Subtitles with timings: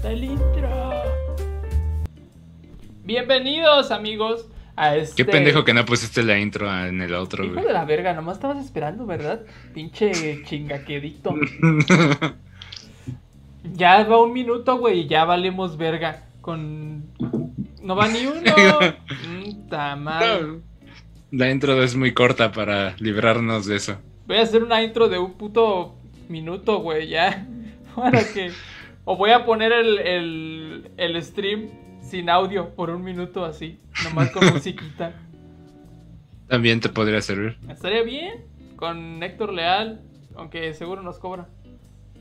[0.00, 0.70] está el intro.
[3.04, 5.14] Bienvenidos, amigos, a este.
[5.14, 7.66] Qué pendejo que no pusiste la intro en el otro, Hijo güey.
[7.66, 9.42] de la verga, nomás estabas esperando, ¿verdad?
[9.74, 11.34] Pinche chingaquedito.
[13.74, 16.24] Ya va un minuto, güey, y ya valemos verga.
[16.40, 17.04] Con.
[17.82, 18.40] No va ni uno.
[19.98, 20.42] Madre.
[20.42, 20.62] No.
[21.30, 23.98] La intro es muy corta para librarnos de eso.
[24.26, 25.94] Voy a hacer una intro de un puto
[26.30, 27.46] minuto, güey, ya.
[27.94, 28.50] Para que.
[29.04, 31.68] O voy a poner el, el, el stream
[32.02, 33.78] sin audio por un minuto así.
[34.04, 35.14] Nomás con musiquita.
[36.48, 37.56] También te podría servir.
[37.68, 38.44] Estaría bien.
[38.76, 40.00] Con Héctor Leal.
[40.36, 41.48] Aunque seguro nos cobra.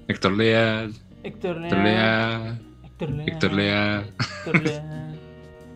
[0.08, 2.60] Héctor Leal, Héctor Leal.
[2.84, 4.14] Héctor Leal, Héctor Leal.
[4.46, 5.20] Héctor Leal.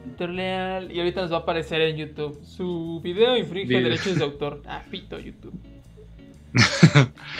[0.07, 0.91] Héctor Leal.
[0.91, 2.43] Y ahorita nos va a aparecer en YouTube.
[2.43, 4.61] Su video infringe derechos de autor.
[4.67, 5.53] Ah, pito YouTube.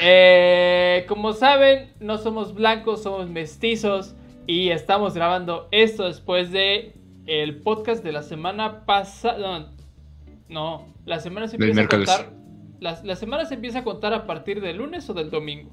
[0.01, 4.15] Eh, como saben, no somos blancos, somos mestizos.
[4.47, 6.93] Y estamos grabando esto después de
[7.25, 9.71] el podcast de la semana pasada.
[10.49, 12.33] No, la semana se Del empieza a contar.
[12.79, 15.71] La, la semana se empieza a contar a partir del lunes o del domingo.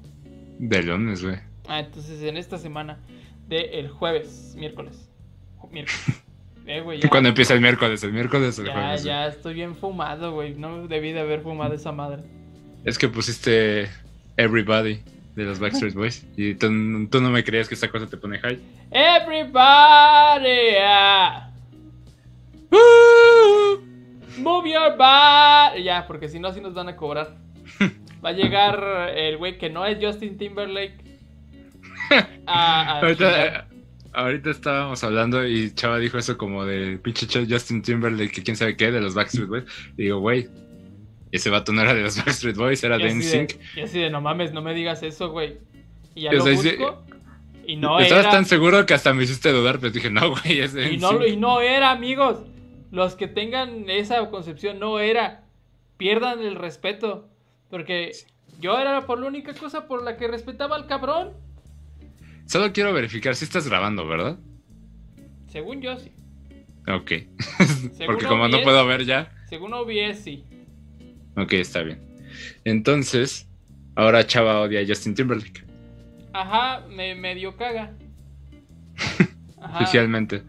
[0.59, 1.37] De lunes, güey.
[1.67, 2.99] Ah, entonces en esta semana
[3.47, 5.09] de el jueves, miércoles.
[5.71, 6.23] Miércoles.
[6.67, 8.03] Eh, güey, ¿Cuándo empieza el miércoles?
[8.03, 9.03] ¿El miércoles o el ya, jueves?
[9.03, 10.53] ya estoy bien fumado, güey.
[10.53, 12.21] No debí de haber fumado esa madre.
[12.85, 13.89] Es que pusiste
[14.37, 14.99] Everybody
[15.35, 16.25] de los Backstreet Boys.
[16.35, 16.67] Y tú,
[17.09, 18.59] tú no me creías que esta cosa te pone high.
[18.91, 21.49] Everybody, ah,
[24.37, 25.83] move your body.
[25.83, 27.35] Ya, porque si no, así nos van a cobrar.
[28.23, 30.97] Va a llegar el güey que no es Justin Timberlake.
[32.45, 33.67] A, a Ahorita, chingar.
[33.71, 33.77] eh,
[34.13, 38.57] ahorita estábamos hablando y Chava dijo eso como de pinche Ch- Justin Timberlake, que quién
[38.57, 39.63] sabe qué, de los Backstreet Boys.
[39.97, 40.47] Y digo, güey,
[41.31, 43.53] ese vato no era de los Backstreet Boys, era de NSYNC.
[43.75, 45.57] Y así de, no mames, no me digas eso, güey.
[46.15, 47.05] Y ya O lo sea, busco.
[47.65, 48.31] Y no Estabas era.
[48.33, 51.25] tan seguro que hasta me hiciste dudar, pero dije, no, güey, es de Y no,
[51.25, 52.39] y no era, amigos.
[52.91, 55.43] Los que tengan esa concepción no era.
[55.97, 57.29] Pierdan el respeto.
[57.69, 58.11] Porque
[58.59, 61.31] yo era por la única cosa por la que respetaba al cabrón.
[62.45, 64.37] Solo quiero verificar si estás grabando, ¿verdad?
[65.47, 66.11] Según yo, sí.
[66.87, 67.11] Ok.
[67.93, 69.31] Según Porque como no puedo ver ya.
[69.47, 70.43] Según OBS, sí.
[71.37, 71.99] Ok, está bien.
[72.65, 73.47] Entonces,
[73.95, 75.63] ahora Chava odia a Justin Timberlake.
[76.33, 77.91] Ajá, me medio caga.
[79.75, 80.43] Oficialmente.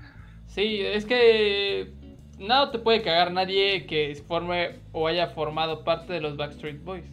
[0.47, 1.93] Sí, es que
[2.39, 7.05] nada te puede cagar nadie que forme o haya formado parte de los Backstreet Boys.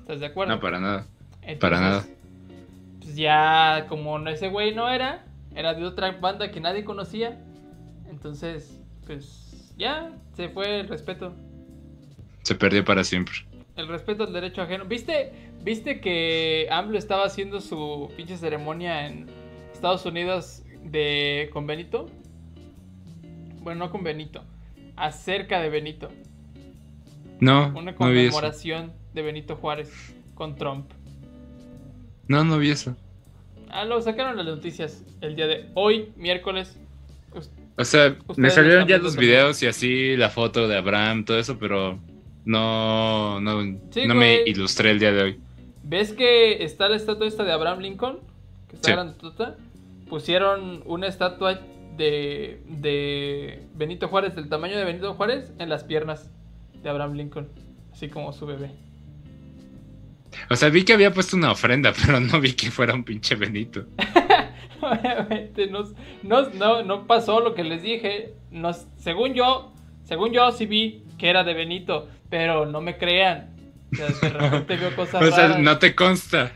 [0.00, 0.54] ¿Estás de acuerdo?
[0.54, 1.06] No, para nada.
[1.42, 2.04] Entonces, para nada.
[3.00, 5.24] Pues ya, como no- ese güey no era,
[5.54, 7.38] era de otra banda que nadie conocía.
[8.08, 11.34] Entonces, pues ya, se fue el respeto.
[12.44, 13.34] Se perdió para siempre.
[13.74, 14.84] El respeto al derecho ajeno.
[14.84, 15.32] ¿Viste,
[15.64, 19.26] ¿Viste que AMLO estaba haciendo su pinche ceremonia en
[19.72, 22.10] Estados Unidos de con Benito?
[23.62, 24.44] Bueno, no con Benito,
[24.94, 26.10] acerca de Benito.
[27.40, 30.90] No, Una no conmemoración de Benito Juárez con Trump.
[32.28, 32.94] No, no vi eso.
[33.70, 36.78] Ah, lo sacaron las noticias el día de hoy, miércoles.
[37.76, 41.58] O sea, me salieron ya los videos y así la foto de Abraham, todo eso,
[41.58, 41.98] pero
[42.44, 45.40] no, no, Sí, no me ilustré el día de hoy.
[45.82, 48.18] ¿Ves que está la estatua esta de Abraham Lincoln?
[48.68, 48.92] Que está Sí.
[48.92, 49.56] grandotota.
[50.08, 51.60] Pusieron una estatua
[51.96, 56.30] de, de Benito Juárez, del tamaño de Benito Juárez, en las piernas
[56.82, 57.48] de Abraham Lincoln.
[57.92, 58.70] Así como su bebé.
[60.50, 63.34] O sea, vi que había puesto una ofrenda, pero no vi que fuera un pinche
[63.36, 63.84] Benito.
[64.80, 65.84] Obviamente no,
[66.22, 68.34] no, no, no pasó lo que les dije.
[68.50, 69.72] No, según yo,
[70.04, 73.50] según yo sí vi que era de Benito, pero no me crean.
[73.92, 75.58] O sea, de repente veo cosas O sea, raras.
[75.58, 76.52] no te consta.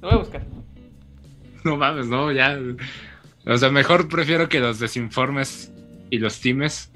[0.00, 0.42] Lo voy a buscar.
[1.64, 2.58] No mames, no, ya.
[3.46, 5.72] O sea, mejor prefiero que los desinformes
[6.10, 6.92] y los times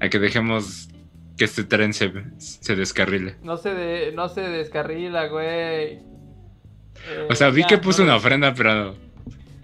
[0.00, 0.88] a que dejemos
[1.36, 3.36] que este tren se, se descarrile.
[3.42, 5.46] No se, de, no se descarrila, güey.
[5.46, 8.96] Eh, O sea, vi ya, que puso no, una ofrenda, pero.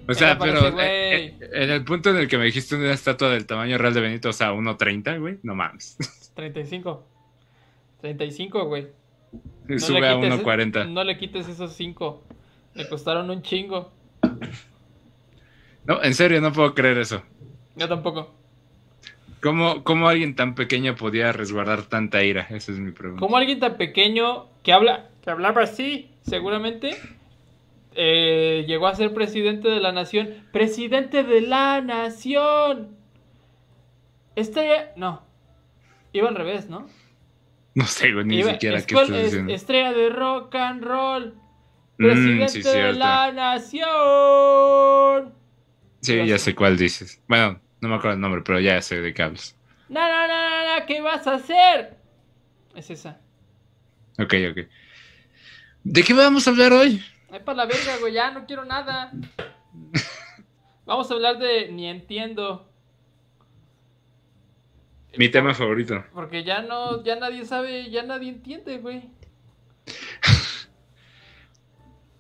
[0.09, 0.79] O sea, pero parece,
[1.27, 3.93] eh, eh, en el punto en el que me dijiste una estatua del tamaño real
[3.93, 5.97] de Benito, o sea, 1.30, güey, no mames.
[6.35, 7.07] 35.
[8.01, 8.87] 35, güey.
[9.67, 10.89] No Sube a quites- 1.40.
[10.91, 12.25] No le quites esos 5.
[12.75, 13.93] Le costaron un chingo.
[15.85, 17.23] No, en serio, no puedo creer eso.
[17.77, 18.35] Yo tampoco.
[19.43, 22.47] ¿Cómo, cómo alguien tan pequeño podía resguardar tanta ira?
[22.51, 23.21] Esa es mi pregunta.
[23.21, 26.97] Como alguien tan pequeño que habla, que hablaba así, seguramente
[28.01, 30.29] eh, llegó a ser presidente de la nación.
[30.53, 32.97] ¡Presidente de la nación!
[34.37, 34.93] Estrella.
[34.97, 35.23] No.
[36.13, 36.87] Iba al revés, ¿no?
[37.75, 39.53] No sé, güey, ni Iba- siquiera qué escuel- estás es- diciendo.
[39.53, 41.35] estrella de rock and roll.
[41.99, 42.99] Mm, Presidente sí, de cierto.
[42.99, 43.89] la nación.
[46.01, 46.55] Sí, Ya sé.
[46.55, 47.21] cuál dices.
[47.29, 49.57] Bueno, no me acuerdo el nombre, pero ya sé de qué hablas.
[49.89, 51.97] No, no, no, no, no, ¿qué vas a hacer?
[52.77, 53.21] Es esa.
[54.19, 54.59] Ok, ok.
[55.85, 57.03] ¿De qué vamos a hablar hoy?
[57.31, 59.13] Ay, para la verga, güey, ya no quiero nada.
[60.87, 62.67] Vamos a hablar de ni entiendo.
[65.17, 66.05] Mi tema favorito.
[66.15, 69.11] Porque ya no, ya nadie sabe, ya nadie entiende, güey.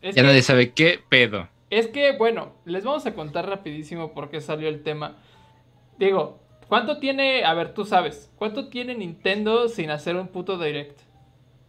[0.00, 1.48] Es Ya que- nadie sabe qué pedo.
[1.70, 5.16] Es que, bueno, les vamos a contar rapidísimo por qué salió el tema.
[5.98, 11.00] Digo, ¿cuánto tiene, a ver, tú sabes, cuánto tiene Nintendo sin hacer un puto direct?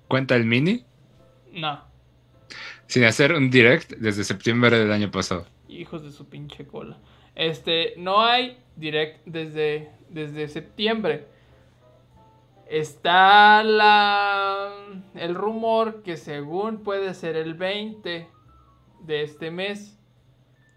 [0.07, 0.85] ¿Cuenta el mini?
[1.51, 1.81] No,
[2.89, 5.45] Sin hacer un direct desde septiembre del año pasado.
[5.67, 6.97] hijos de su pinche cola.
[7.35, 11.25] Este, no hay direct desde, desde septiembre.
[12.67, 14.71] Está la,
[15.15, 18.27] el rumor que según puede ser el 20
[19.01, 19.95] de este mes.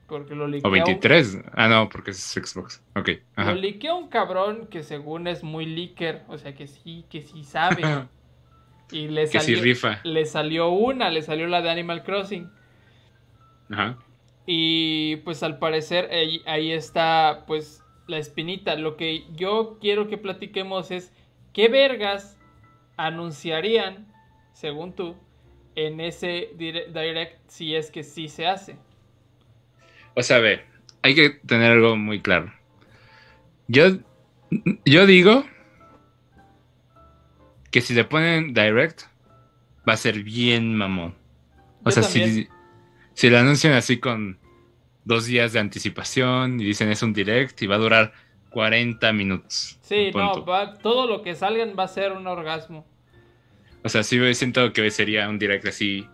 [0.07, 1.39] Porque lo O liqueó- 23.
[1.55, 2.83] Ah, no, porque es Xbox.
[2.95, 3.09] Ok.
[3.37, 3.55] Ajá.
[3.55, 7.45] Lo liquea un cabrón que según es muy leaker, o sea que sí, que sí
[7.45, 7.83] sabe.
[8.93, 10.01] Y le que sí salió, rifa.
[10.05, 12.51] le salió una, le salió la de Animal Crossing.
[13.71, 13.99] Ajá.
[14.47, 18.75] Y pues al parecer ahí, ahí está pues la espinita.
[18.77, 21.13] Lo que yo quiero que platiquemos es
[21.53, 22.39] qué vergas
[22.97, 24.07] anunciarían,
[24.53, 25.17] según tú,
[25.75, 28.77] en ese dire- direct si es que sí se hace.
[30.15, 30.63] O sea, ve,
[31.03, 32.53] hay que tener algo muy claro.
[33.69, 33.87] Yo,
[34.85, 35.45] yo digo
[37.73, 39.03] que si le ponen direct,
[39.89, 41.15] va a ser bien mamón.
[41.83, 42.49] O Yo sea, si,
[43.15, 44.39] si lo anuncian así con
[45.05, 48.13] dos días de anticipación y dicen es un direct y va a durar
[48.51, 49.79] 40 minutos.
[49.83, 52.87] Sí, no, va- todo lo que salgan va a ser un orgasmo.
[53.83, 56.07] O sea, sí me siento que sería un direct así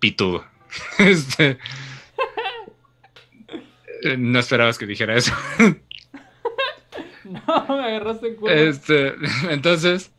[0.00, 0.44] pitudo.
[0.98, 1.58] Este,
[4.18, 5.32] no esperabas que dijera eso.
[7.24, 8.54] No, me agarraste en curva.
[8.54, 9.14] Este,
[9.50, 10.12] entonces,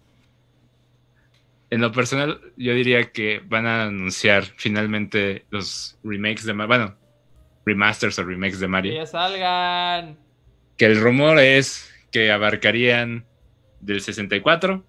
[1.69, 6.67] en lo personal, yo diría que van a anunciar finalmente los remakes de Mario.
[6.67, 6.95] Bueno,
[7.65, 8.93] remasters o remakes de Que Mario.
[8.93, 10.17] ya salgan.
[10.77, 13.25] Que el rumor es que abarcarían
[13.81, 14.83] del 64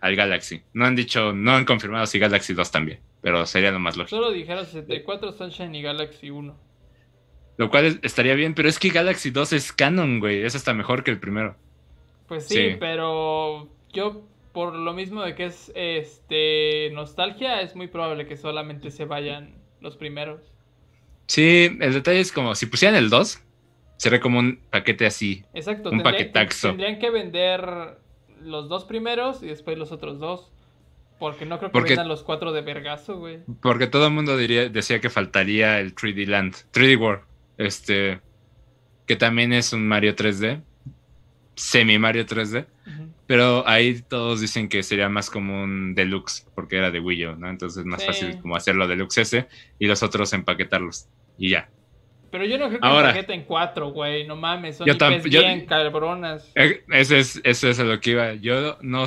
[0.00, 0.62] al Galaxy.
[0.72, 4.16] No han dicho, no han confirmado si Galaxy 2 también, pero sería lo más lógico.
[4.16, 6.58] Solo dijeron 64 Sunshine y Galaxy 1.
[7.58, 10.42] Lo cual es- estaría bien, pero es que Galaxy 2 es canon, güey.
[10.42, 11.56] Es hasta mejor que el primero.
[12.28, 12.76] Pues sí, Sí.
[12.80, 18.90] pero yo por lo mismo de que es este nostalgia, es muy probable que solamente
[18.90, 20.40] se vayan los primeros.
[21.26, 23.42] Sí, el detalle es como si pusieran el 2,
[23.98, 25.44] sería como un paquete así.
[25.52, 26.68] Exacto, Un tendrían- paquetaxo.
[26.68, 27.98] Tendrían que vender
[28.40, 30.50] los dos primeros y después los otros dos.
[31.18, 33.40] Porque no creo que Porque- vendan los cuatro de vergazo, güey.
[33.60, 37.24] Porque todo el mundo diría, decía que faltaría el 3D Land, 3D World,
[37.58, 38.20] este,
[39.06, 40.62] que también es un Mario 3D,
[41.56, 43.08] semi Mario 3D, Ujú.
[43.26, 47.36] Pero ahí todos dicen que sería más como un deluxe, porque era de Wii U,
[47.36, 47.48] ¿no?
[47.50, 48.06] Entonces es más Sí.
[48.06, 51.08] fácil como hacerlo deluxe ese y los otros empaquetarlos
[51.38, 51.68] y ya.
[52.30, 53.08] Pero yo no creo que Ahora.
[53.08, 54.26] paqueten cuatro, güey.
[54.26, 56.50] No mames, son Yo IPs yo- bien cabronas.
[56.54, 58.34] Eh, Ese es, eso es a lo que iba.
[58.34, 59.06] Yo no,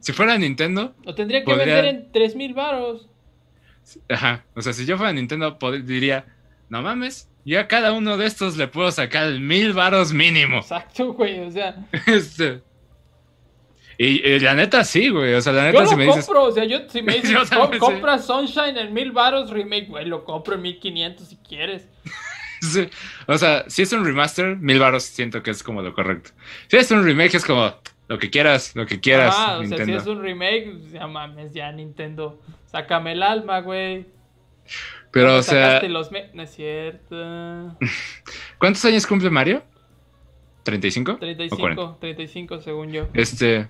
[0.00, 3.08] si fuera Nintendo, Lo tendría que Podría- vender en 3000 varos.
[4.08, 6.24] Ajá, o sea, si yo fuera Nintendo, diría,
[6.68, 10.58] no mames, yo a cada uno de estos le puedo sacar mil varos mínimo.
[10.58, 11.40] Exacto, güey.
[11.40, 12.62] O sea, Este.
[13.98, 15.34] Y, y la neta sí, güey.
[15.34, 16.26] O sea, la yo neta lo si me dices.
[16.26, 16.44] compro.
[16.44, 17.78] O sea, yo si me dices, Yo "Com- también, sí.
[17.78, 21.88] compra Sunshine en 1000 varos remake, güey, lo compro en 1500 si quieres.
[22.60, 22.88] sí,
[23.26, 26.30] O sea, si es un remaster, mil varos siento que es como lo correcto.
[26.68, 27.74] Si es un remake, es como
[28.08, 29.34] lo que quieras, lo que quieras.
[29.58, 32.40] O sea, si es un remake, pues, ya mames, ya Nintendo.
[32.66, 34.06] Sácame el alma, güey.
[35.10, 37.76] Pero, o sea, los No es cierto.
[38.58, 39.62] ¿cuántos años cumple Mario?
[40.64, 41.14] ¿35?
[41.14, 41.18] ¿O 40?
[41.18, 43.08] 35, 35 según yo.
[43.14, 43.68] Este.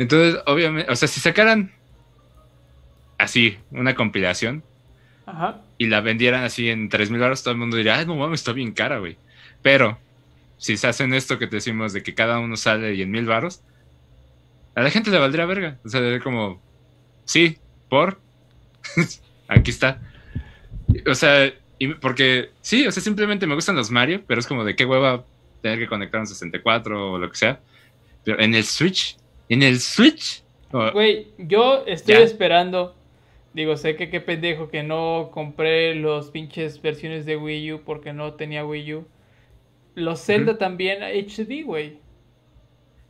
[0.00, 1.72] Entonces, obviamente, o sea, si sacaran
[3.18, 4.64] así una compilación
[5.26, 5.60] Ajá.
[5.76, 8.52] y la vendieran así en 3000 baros, todo el mundo diría, ay, no mames, está
[8.52, 9.18] bien cara, güey.
[9.60, 9.98] Pero,
[10.56, 13.26] si se hacen esto que te decimos de que cada uno sale y en mil
[13.26, 13.60] baros,
[14.74, 15.76] a la gente le valdría verga.
[15.84, 16.62] O sea, como,
[17.26, 17.58] sí,
[17.90, 18.18] por,
[19.48, 20.00] aquí está.
[21.06, 24.64] O sea, y- porque, sí, o sea, simplemente me gustan los Mario, pero es como
[24.64, 25.26] de qué hueva
[25.60, 27.60] tener que conectar un 64 o lo que sea.
[28.24, 29.18] Pero en el Switch,
[29.50, 30.42] en el Switch,
[30.72, 32.20] Güey, yo estoy Ya.
[32.20, 32.94] esperando.
[33.52, 38.12] Digo, sé que qué pendejo que no compré los pinches versiones de Wii U porque
[38.12, 39.08] no tenía Wii U.
[39.96, 41.98] Los Zelda también HD, güey.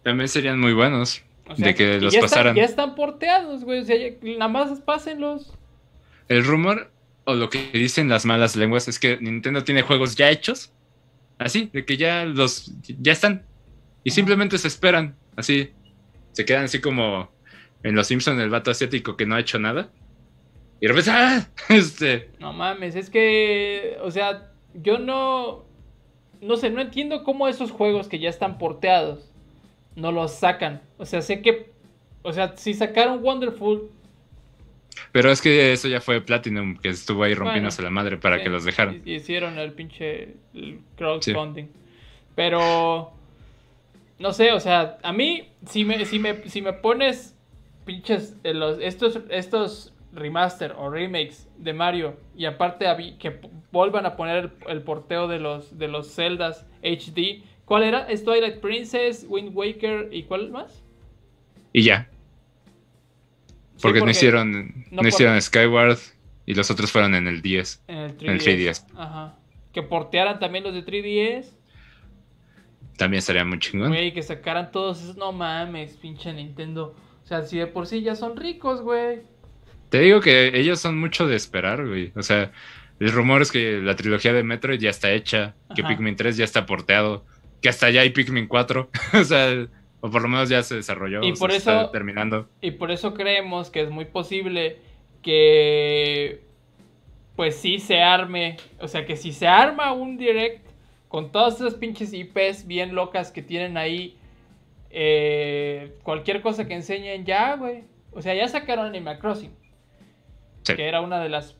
[0.02, 1.22] también serían muy buenos.
[1.46, 2.56] O sea, De que los ya están- pasaran.
[2.56, 3.80] ya están porteados, güey.
[3.80, 5.52] O sea, ya- nada más pásenlos.
[6.28, 6.90] el rumor
[7.24, 10.72] o lo que dicen las malas lenguas es que Nintendo tiene juegos ya hechos,
[11.38, 13.44] así, de que ya los ya están
[14.04, 15.70] y simplemente se esperan, así,
[16.40, 17.30] se quedan así como
[17.82, 19.90] en Los Simpsons el vato asiático que no ha hecho nada.
[20.80, 21.46] Y de repente, ¡ah!
[21.68, 22.30] Este.
[22.38, 25.64] No mames, es que, o sea, yo no,
[26.40, 29.30] no sé, no entiendo cómo esos juegos que ya están porteados
[29.96, 30.80] no los sacan.
[30.96, 31.70] O sea, sé que,
[32.22, 33.90] o sea, si sacaron Wonderful,
[35.12, 38.44] Pero es que eso ya fue Platinum, que estuvo ahí rompiéndose la madre para Sí,
[38.44, 39.02] que los dejaran.
[39.04, 40.34] y- Hicieron el pinche
[40.96, 41.66] crowdfunding.
[42.34, 43.12] Pero
[44.20, 47.36] no sé, o sea, a mí si me si me si me pones
[47.86, 52.86] pinches eh, los estos estos remaster o remakes de Mario y aparte
[53.18, 53.40] que
[53.72, 58.02] vuelvan a poner el, porteo de los de los Zeldas HD, ¿cuál era?
[58.10, 60.84] ¿Es Twilight Princess, Wind Waker y cuál más?
[61.72, 62.08] Y ya.
[63.76, 65.98] Sí, Porque, no hicieron, no no, por- hicieron Skyward
[66.44, 67.84] y los otros fueron en el 10.
[67.88, 68.24] en el 3DS.
[68.24, 68.86] en el 3DS.
[68.96, 69.38] Ajá.
[69.72, 71.54] Que portearan también los de 3DS.
[73.00, 73.88] También estaría muy chingón.
[73.88, 75.16] Güey, que sacaran todos esos.
[75.16, 76.94] No mames, pinche Nintendo.
[77.24, 79.20] O sea, si de por sí ya son ricos, güey.
[79.88, 82.12] Te digo que ellos son mucho de esperar, güey.
[82.14, 82.52] O sea,
[82.98, 85.88] el rumor es que la trilogía de Metroid ya está hecha, que Ajá.
[85.88, 87.24] Pikmin 3 ya está porteado,
[87.62, 88.90] que hasta ya hay Pikmin 4.
[89.18, 89.66] o sea,
[90.02, 91.22] o por lo menos ya se desarrolló.
[91.24, 92.50] Y por se eso- está terminando.
[92.60, 94.76] Y por eso creemos que es muy posible
[95.22, 96.42] que.
[97.34, 98.58] Pues sí se arme.
[98.78, 100.68] O sea, que si se arma un direct
[101.10, 104.16] con todas esas pinches IPs bien locas que tienen ahí.
[104.92, 107.84] eh, cualquier cosa que enseñen ya, güey.
[108.12, 109.52] O sea, ya sacaron Animal Crossing.
[110.62, 110.74] Sí.
[110.74, 111.56] que era una de las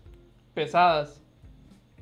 [0.54, 1.23] pesadas.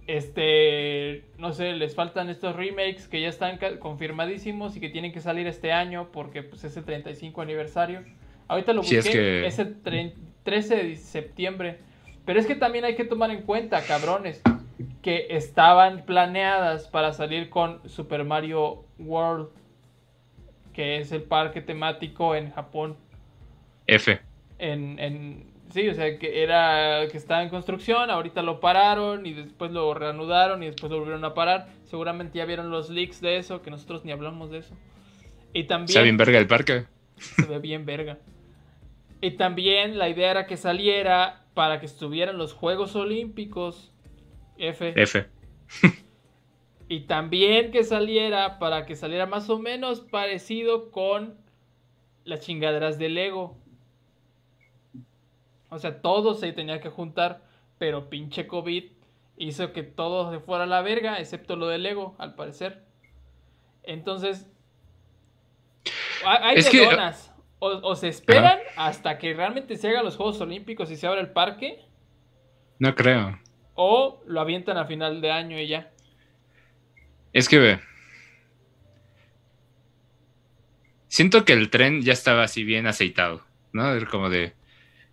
[0.06, 5.20] Este, no sé, les faltan estos remakes que ya están confirmadísimos y que tienen que
[5.20, 8.02] salir este año porque pues, es el 35 aniversario.
[8.48, 10.12] Ahorita lo Sí, busqué, es es, que- el tre-
[10.44, 11.78] 13 de septiembre.
[12.24, 14.40] Pero es que también hay que tomar en cuenta, cabrones,
[15.02, 19.48] que estaban planeadas para salir con Super Mario World,
[20.72, 22.96] que es el parque temático en Japón
[23.86, 24.20] F.
[24.58, 29.32] en, en sí, o sea, que era que estaba en construcción, ahorita lo pararon y
[29.32, 31.68] después lo reanudaron y después lo volvieron a parar.
[31.84, 34.74] Seguramente ya vieron los leaks de eso, que nosotros ni hablamos de eso.
[35.52, 36.84] Y también Está bien verga el parque.
[37.16, 38.18] se ve bien verga.
[39.20, 43.90] Y también la idea era que saliera para que estuvieran los Juegos Olímpicos
[44.58, 44.92] F.
[44.96, 45.26] F.
[46.88, 51.36] Y también que saliera para que saliera más o menos parecido con
[52.24, 53.56] las chingaderas de Lego.
[55.70, 57.42] O sea, todo se tenía que juntar,
[57.78, 58.84] pero pinche COVID
[59.36, 62.82] hizo que todo se fuera a la verga, excepto lo de Lego, al parecer.
[63.82, 64.46] Entonces,
[66.24, 67.34] ha- hay Es que- donas.
[67.60, 71.20] O, o se esperan hasta que realmente se hagan los Juegos Olímpicos y se abra
[71.20, 71.84] el parque,
[72.78, 73.36] No creo.
[73.80, 75.92] O lo avientan a final de año y ya.
[77.32, 77.80] Es que ve.
[81.06, 83.92] Siento que el tren ya estaba así bien aceitado, ¿no?
[83.94, 84.54] Era Como de,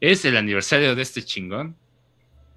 [0.01, 1.75] es el aniversario de este chingón.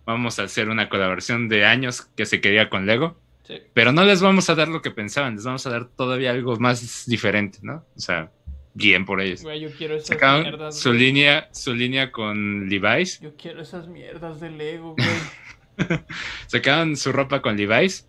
[0.07, 3.61] Vamos a hacer una colaboración de años que se quería con Lego, Sí.
[3.75, 6.57] pero no les vamos a dar lo que pensaban, les vamos a dar todavía algo
[6.57, 7.85] más diferente, ¿no?
[7.97, 8.31] O sea,
[8.75, 9.43] bien por ellos.
[9.43, 10.79] Güey, yo quiero esas Sacaron mierdas.
[10.79, 11.01] su güey.
[11.01, 15.09] línea, su línea con Levi's, Yo quiero esas mierdas de Lego, güey.
[16.47, 18.09] sacaron su ropa con Levi's,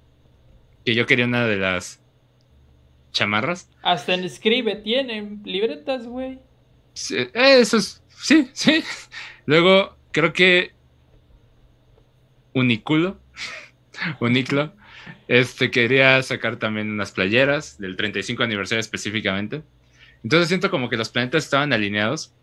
[0.86, 2.02] que yo quería una de las
[3.12, 3.70] chamarras.
[3.82, 6.40] Hasta en Escribe tienen libretas, güey.
[6.94, 8.04] Sí, eh, Eso es.
[8.10, 8.84] Sí, sí.
[9.46, 10.74] Luego, creo que.
[12.54, 13.20] Uniculo.
[14.20, 14.74] Uniclo.
[15.28, 19.64] Este quería sacar también unas playeras del 35 aniversario específicamente.
[20.24, 22.34] Entonces siento como que los planetas estaban alineados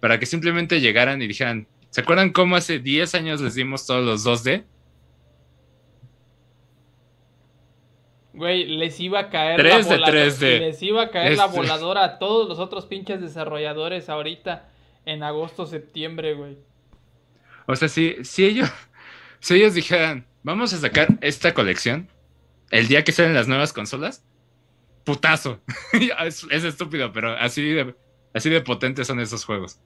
[0.00, 4.04] para que simplemente llegaran y dijeran: ¿Se acuerdan cómo hace 10 años les dimos todos
[4.04, 4.64] los 2D?
[8.34, 10.26] Güey, les iba a caer 3 de la voladora.
[10.26, 10.58] 3D.
[10.60, 14.68] Les iba a caer la Este- voladora a todos los otros pinches desarrolladores ahorita
[15.06, 16.56] en agosto, septiembre, güey.
[17.66, 18.68] O sea, si, si ellos,
[19.40, 22.08] si ellos dijeran, vamos a sacar esta colección
[22.70, 24.24] el día que salen las nuevas consolas,
[25.04, 25.60] putazo.
[26.24, 27.94] es, es estúpido, pero así de,
[28.34, 29.78] así de potentes son esos juegos.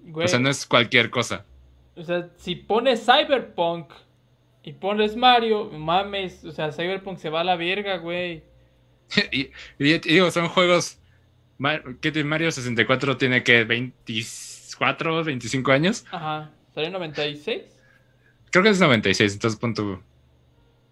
[0.00, 1.44] Güey, O sea, no es cualquier cosa.
[1.96, 3.92] o sea, si pones Cyberpunk
[4.66, 8.42] y pones Mario, mames, o sea, Cyberpunk se va a la verga, güey.
[9.32, 10.98] y, y digo, son juegos.
[11.56, 16.04] Ma- ¿Qué te- Mario 64 tiene que 24, 25 años?
[16.10, 17.62] Ajá, ¿salió en 96?
[18.50, 20.02] Creo que es 96, entonces pon tu-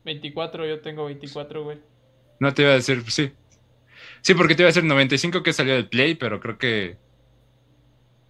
[0.05, 1.79] 24, yo tengo 24, güey.
[2.41, 3.33] No te iba a decir, sí.
[4.23, 6.97] Sí, porque te iba a decir 95 que salió del Play, pero creo que.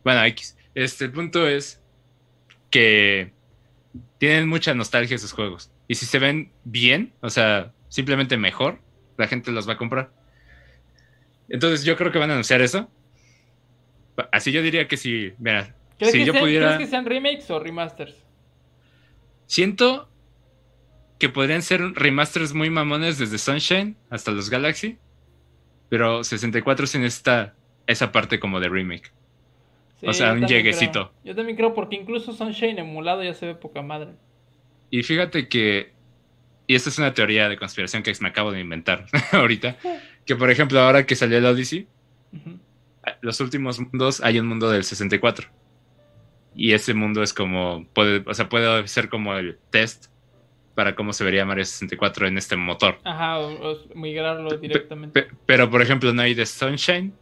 [0.04, 0.56] Bueno, X.
[0.74, 1.82] Este, el punto es
[2.70, 3.32] que
[4.18, 5.70] tienen mucha nostalgia esos juegos.
[5.88, 8.80] Y si se ven bien, o sea, simplemente mejor,
[9.16, 10.12] la gente los va a comprar.
[11.48, 12.90] Entonces yo creo que van a anunciar eso.
[14.32, 16.66] Así yo diría que si, mira, ¿Crees, si que yo sean, pudiera...
[16.76, 18.24] ¿Crees que sean remakes o remasters?
[19.46, 20.08] Siento
[21.18, 24.98] que podrían ser remasters muy mamones desde Sunshine hasta los Galaxy,
[25.88, 27.54] pero 64 sí necesita
[27.86, 29.12] esa parte como de remake.
[30.00, 31.10] Sí, o sea, un lleguecito.
[31.10, 31.12] creo.
[31.24, 34.10] Yo también creo porque incluso Sunshine emulado ya se ve poca madre.
[34.90, 35.92] Y fíjate que,
[36.66, 39.76] y esta es una teoría de conspiración que me acabo de inventar ahorita,
[40.26, 41.86] que por ejemplo ahora que salió el Odyssey,
[43.20, 45.48] los últimos mundos hay un mundo del 64.
[46.56, 50.06] Y ese mundo es como, puede, o sea, puede ser como el test
[50.76, 52.98] para cómo se vería Mario 64 en este motor.
[53.04, 55.22] Ajá, o, o migrarlo directamente.
[55.22, 57.12] Pe- pero por ejemplo no hay de Sunshine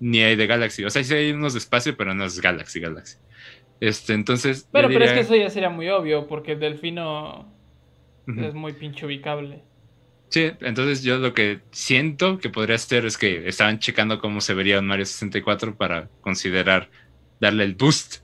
[0.00, 0.84] ni hay de Galaxy.
[0.84, 3.16] O sea, sí hay unos de espacio, pero no es Galaxy, Galaxy.
[3.80, 4.68] Este, entonces...
[4.72, 7.54] Pero, pero es que eso ya sería muy obvio, porque Delfino
[8.26, 8.40] Ujú.
[8.44, 9.62] es muy pinche ubicable.
[10.30, 14.52] Sí, entonces yo lo que siento que podría ser es que estaban checando cómo se
[14.54, 16.90] vería un Mario 64 para considerar
[17.40, 18.16] darle el boost.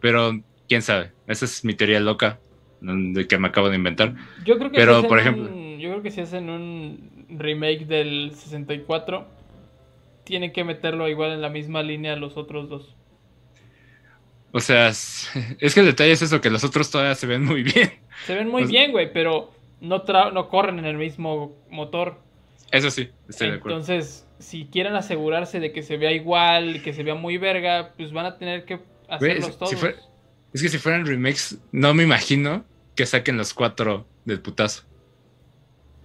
[0.00, 2.40] Pero quién sabe, esa es mi teoría loca
[2.80, 4.14] de que me acabo de inventar.
[4.44, 7.86] Yo creo que Pero, si por ejemplo- un- yo creo que si hacen un remake
[7.86, 9.28] del 64,
[10.24, 12.94] tienen que meterlo igual en la misma línea los otros dos.
[14.52, 15.30] O sea, es
[15.74, 17.92] que el detalle es eso, que los otros todavía se ven muy bien.
[18.26, 22.18] Se ven muy bien, güey, pero no, tra- no corren en el mismo motor.
[22.70, 23.78] Eso sí, estoy de acuerdo.
[23.78, 28.12] Entonces, si quieren asegurarse de que se vea igual, que se vea muy verga, pues
[28.12, 29.74] van a tener que hacerlos todos.
[30.52, 32.64] Es que si fueran remakes, no me imagino
[32.94, 34.84] que saquen los cuatro del putazo.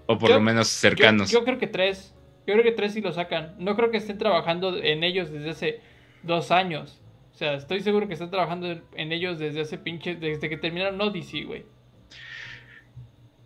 [0.08, 1.30] O por Yo- lo menos cercanos.
[1.30, 2.16] Yo, yo creo que tres.
[2.50, 3.54] Yo creo que tres sí lo sacan.
[3.60, 5.82] No creo que estén trabajando en ellos desde hace
[6.24, 7.00] dos años.
[7.32, 10.16] O sea, estoy seguro que están trabajando en ellos desde hace pinche.
[10.16, 11.64] Desde que terminaron Odyssey, güey.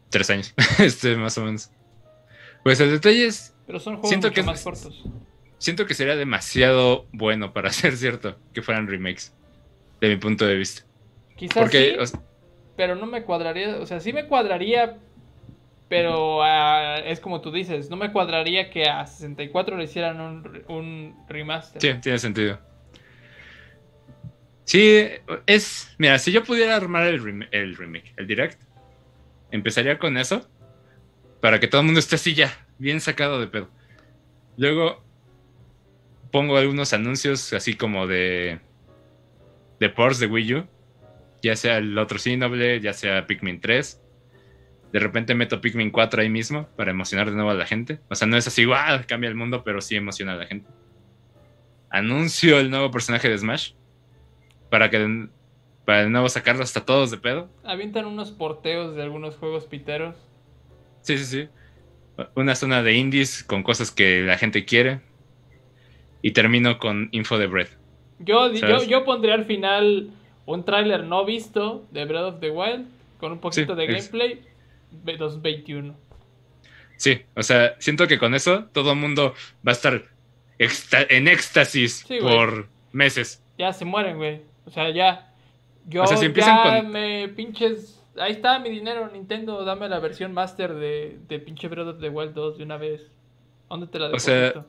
[0.08, 1.70] Tres años, este, más o menos.
[2.64, 5.04] Pues el detalle es, Pero son juegos Siento mucho que más cortos.
[5.58, 9.36] siento que sería demasiado bueno para ser cierto que fueran remakes,
[10.00, 10.84] de mi punto de vista.
[11.36, 12.22] Quizás Porque, sí, o sea,
[12.78, 13.80] pero no me cuadraría.
[13.82, 14.98] O sea, sí me cuadraría.
[15.90, 20.64] Pero ah, es como tú dices, no me cuadraría que a 64 le hicieran un,
[20.68, 21.82] un remaster.
[21.82, 22.60] sí, tiene sentido.
[24.66, 25.08] Sí,
[25.46, 28.62] es, mira, si yo pudiera armar el, el remake, el direct,
[29.52, 30.50] empezaría con eso,
[31.42, 33.70] para que todo el mundo esté así ya, bien sacado de pedo.
[34.58, 35.04] Luego
[36.32, 38.60] pongo algunos anuncios así como de
[39.80, 40.68] de ports de Wii U,
[41.42, 44.02] ya sea el otro Xenoblade, ya sea Pikmin 3.
[44.94, 48.00] De repente meto Pikmin 4 ahí mismo para emocionar de nuevo a la gente.
[48.10, 49.02] O sea, no es así, ¡guau!
[49.08, 50.70] Cambia el mundo, pero sí emociona a la gente.
[51.90, 53.72] Anuncio el nuevo personaje de Smash
[54.70, 55.28] para que de-
[55.86, 57.50] para de nuevo sacarlo hasta todos de pedo.
[57.64, 60.16] Avientan unos porteos de algunos juegos piteros.
[61.02, 61.50] Sí, sí, sí.
[62.36, 65.02] Una zona de indies con cosas que la gente quiere.
[66.22, 67.72] Y termino con info de Breath.
[68.20, 70.10] Yo, yo, yo pondré al final
[70.46, 72.86] un tráiler no visto de Breath of the Wild
[73.20, 74.42] con un poquito Sí, de gameplay.
[75.04, 75.96] 2021.
[76.98, 79.34] Sí, o sea, siento que con eso todo el mundo
[79.68, 80.04] va a estar
[80.60, 83.44] en éxtasis Sí, por meses.
[83.58, 84.42] Ya se mueren, güey.
[84.66, 85.34] O sea, ya.
[85.86, 88.00] Yo O sea, si empiezan ya con- me pinches.
[88.18, 89.66] Ahí está mi dinero, Nintendo.
[89.66, 93.12] Dame la versión master de, de pinche Breath of the Wild 2 de una vez.
[93.70, 94.66] ¿Dónde te la O sea?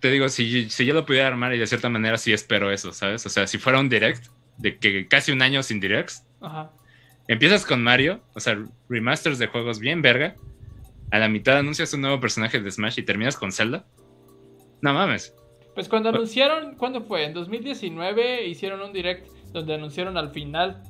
[0.00, 2.90] Te digo, si, si yo lo pudiera armar y de cierta manera sí espero eso,
[2.92, 3.24] ¿sabes?
[3.26, 4.24] O sea, si fuera un direct,
[4.56, 6.70] de que casi un año sin directs, Ajá.
[7.32, 10.34] Empiezas con Mario, o sea, remasters de juegos bien verga,
[11.10, 13.84] a la mitad anuncias un nuevo personaje de Smash y terminas con Zelda.
[14.82, 15.34] No mames.
[15.74, 17.24] Pues cuando Bu- anunciaron, ¿cuándo fue?
[17.24, 20.82] En 2019 hicieron un direct donde anunciaron al final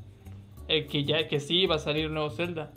[0.68, 2.72] eh, que ya que sí iba a salir un nuevo Zelda.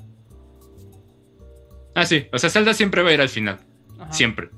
[1.95, 3.59] Ah, sí, o sea, Zelda siempre va a ir al final.
[3.99, 4.11] Ajá.
[4.11, 4.49] Siempre.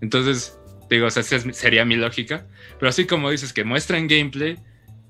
[0.00, 0.58] Entonces,
[0.90, 2.46] digo, o sea, esa sería mi lógica.
[2.78, 4.56] Pero así como dices, que muestren gameplay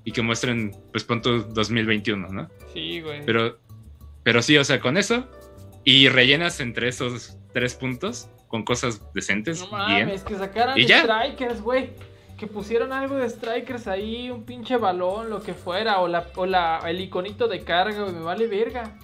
[0.05, 2.49] y que muestren, pues pon tu 2021, ¿no?
[2.73, 3.25] Sí, güey.
[3.25, 3.57] Pero,
[4.23, 5.29] pero sí, o sea, con eso
[5.83, 10.05] y rellenas entre esos tres puntos con cosas decentes, No bien.
[10.07, 11.03] mames, que sacaran ¿Y ya?
[11.03, 11.89] Strikers, güey.
[12.37, 16.45] Que pusieron algo de Strikers ahí, un pinche balón, lo que fuera, o la, o
[16.45, 18.97] la el iconito de carga, güey, me vale verga.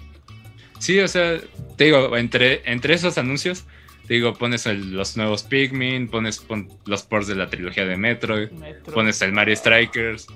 [0.78, 1.38] Sí, o sea,
[1.76, 3.64] te digo, entre, entre esos anuncios,
[4.06, 7.96] te digo, pones el- los nuevos Pikmin, pones pon- los ports de la trilogía de
[7.96, 8.92] Metroid, Metro.
[8.94, 10.26] pones el Mario Strikers.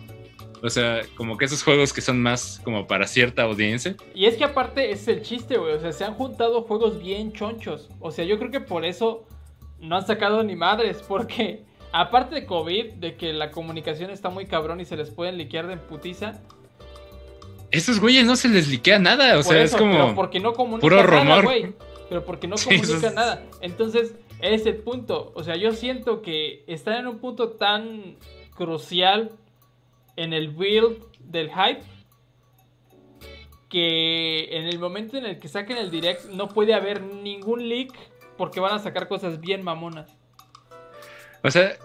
[0.65, 3.97] O sea, como que esos juegos que son más como para cierta audiencia.
[4.15, 5.75] Y es que aparte es el chiste, güey.
[5.75, 7.91] O sea, se han juntado juegos bien chonchos.
[8.01, 9.25] O sea, yo creo que por eso
[9.79, 11.03] no han sacado ni madres.
[11.07, 15.37] Porque aparte de COVID, de que la comunicación está muy cabrón y se les pueden
[15.37, 16.41] liquear de putiza.
[17.71, 19.93] esos güeyes no se les liquea nada, o sea, eso, es como...
[19.93, 21.45] pero porque no comunica puro nada, rumor.
[21.45, 21.75] güey.
[22.09, 23.43] Pero porque no Sí, comunica eso es- nada.
[23.61, 25.33] Entonces, ese es el punto.
[25.35, 28.17] O sea, yo siento que están en un punto tan
[28.57, 29.33] crucial
[30.17, 31.83] en el build del hype
[33.69, 37.93] que en el momento en el que saquen el direct no puede haber ningún leak
[38.37, 40.17] porque van a sacar cosas bien mamonas.
[41.43, 41.77] O sea,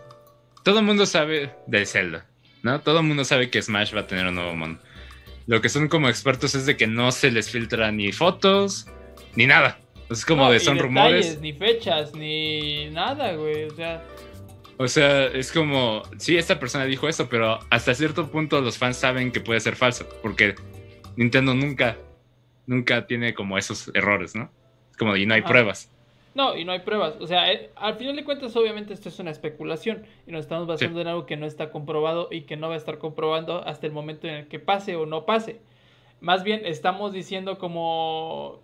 [0.63, 2.27] todo el mundo sabe de Zelda,
[2.63, 2.79] ¿no?
[2.81, 4.79] Todo el mundo sabe que Smash va a tener un nuevo mono.
[5.47, 8.85] Lo que son como expertos es de que no se les filtra ni fotos,
[9.35, 9.79] ni nada.
[10.09, 11.41] Es como No, de son detalles, rumores.
[11.41, 13.65] Ni fechas, ni nada, güey.
[13.65, 14.03] O sea,
[14.81, 18.95] O sea, es como, sí, esta persona dijo eso, pero hasta cierto punto los fans
[18.95, 20.55] saben que puede ser falso, porque
[21.17, 21.97] Nintendo nunca,
[22.65, 24.49] nunca tiene como esos errores, ¿no?
[24.89, 25.47] Es como, y no hay Ah.
[25.49, 25.91] pruebas.
[26.33, 27.15] No, y no hay pruebas.
[27.19, 30.65] O sea, eh, al final de cuentas, obviamente esto es una especulación y nos estamos
[30.65, 33.85] basando en algo que no está comprobado y que no va a estar comprobando hasta
[33.85, 35.59] el momento en el que pase o no pase.
[36.21, 38.61] Más bien estamos diciendo como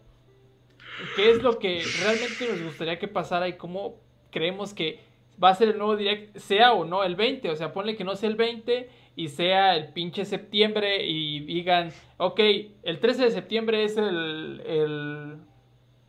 [1.18, 3.96] qué es lo que realmente nos gustaría que pasara y cómo
[4.32, 5.00] creemos que
[5.44, 7.50] va a ser el nuevo direct, sea o no el 20.
[7.50, 11.92] O sea, ponle que no sea el 20 y sea el pinche septiembre y digan,
[12.18, 12.40] ok,
[12.84, 15.38] el 13 de septiembre es el, el,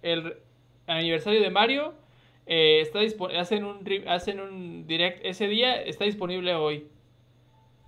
[0.02, 0.36] el
[0.86, 1.94] aniversario de Mario.
[2.46, 3.00] eh, está
[3.40, 6.88] hacen, un, hacen un direct ese día, está disponible hoy.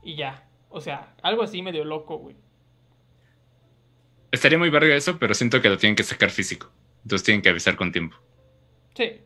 [0.03, 0.49] Y ya.
[0.71, 2.37] O sea, algo así medio loco, güey.
[4.31, 6.71] Estaría muy verga eso, pero siento que lo tienen que sacar físico.
[7.03, 8.17] Entonces tienen que avisar con tiempo.
[8.95, 9.23] Sí.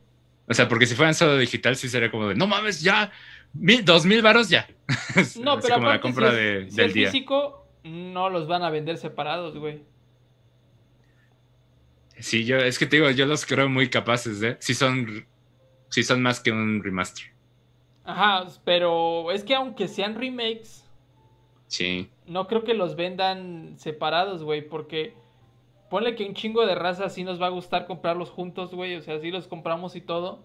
[0.48, 3.10] O sea, porque si fueran solo digital, sí sería como de, no mames, ya,
[3.54, 4.66] mil, dos mil varos ya.
[5.40, 7.10] No, pero como la compra si es, de- si del es día.
[7.10, 9.82] físico, no los van a vender separados, güey.
[12.18, 15.26] Sí, yo, es que te digo, yo los creo muy capaces de, si son,
[15.88, 17.24] si son más que un remaster.
[18.04, 20.84] Ajá, pero es que aunque sean remakes,
[21.68, 22.10] Sí.
[22.26, 25.14] no creo que los vendan separados, güey, porque
[25.92, 29.02] ponle que un chingo de razas sí nos va a gustar comprarlos juntos, güey, o
[29.02, 30.42] sea, sí los compramos y todo.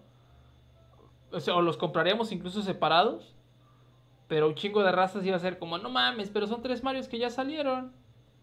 [1.30, 3.34] O sea, o los compraríamos incluso separados,
[4.28, 7.08] pero un chingo de razas iba a ser como, no mames, pero son tres Marios
[7.08, 7.92] que ya salieron.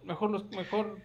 [0.04, 0.98] Mejor los, mejor.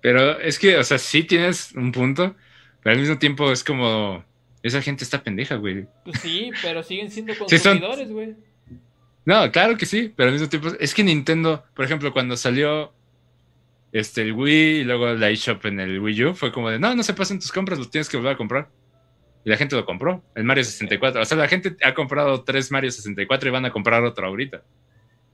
[0.00, 2.34] Pero es que, o sea, sí tienes un punto,
[2.82, 4.24] pero al mismo tiempo es como,
[4.64, 5.86] esa gente está pendeja, güey.
[6.04, 8.34] Pues sí, pero siguen siendo Sí, son- consumidores, güey.
[9.24, 12.92] No, claro que sí, pero al mismo tiempo, es que Nintendo, por ejemplo, cuando salió
[13.92, 16.94] este, el Wii y luego la eShop en el Wii U, fue como de, no,
[16.94, 18.68] no se pasen tus compras, lo tienes que volver a comprar.
[19.44, 21.22] Y la gente lo compró, el Mario 64.
[21.22, 24.62] O sea, la gente ha comprado tres Mario 64 y van a comprar otro ahorita.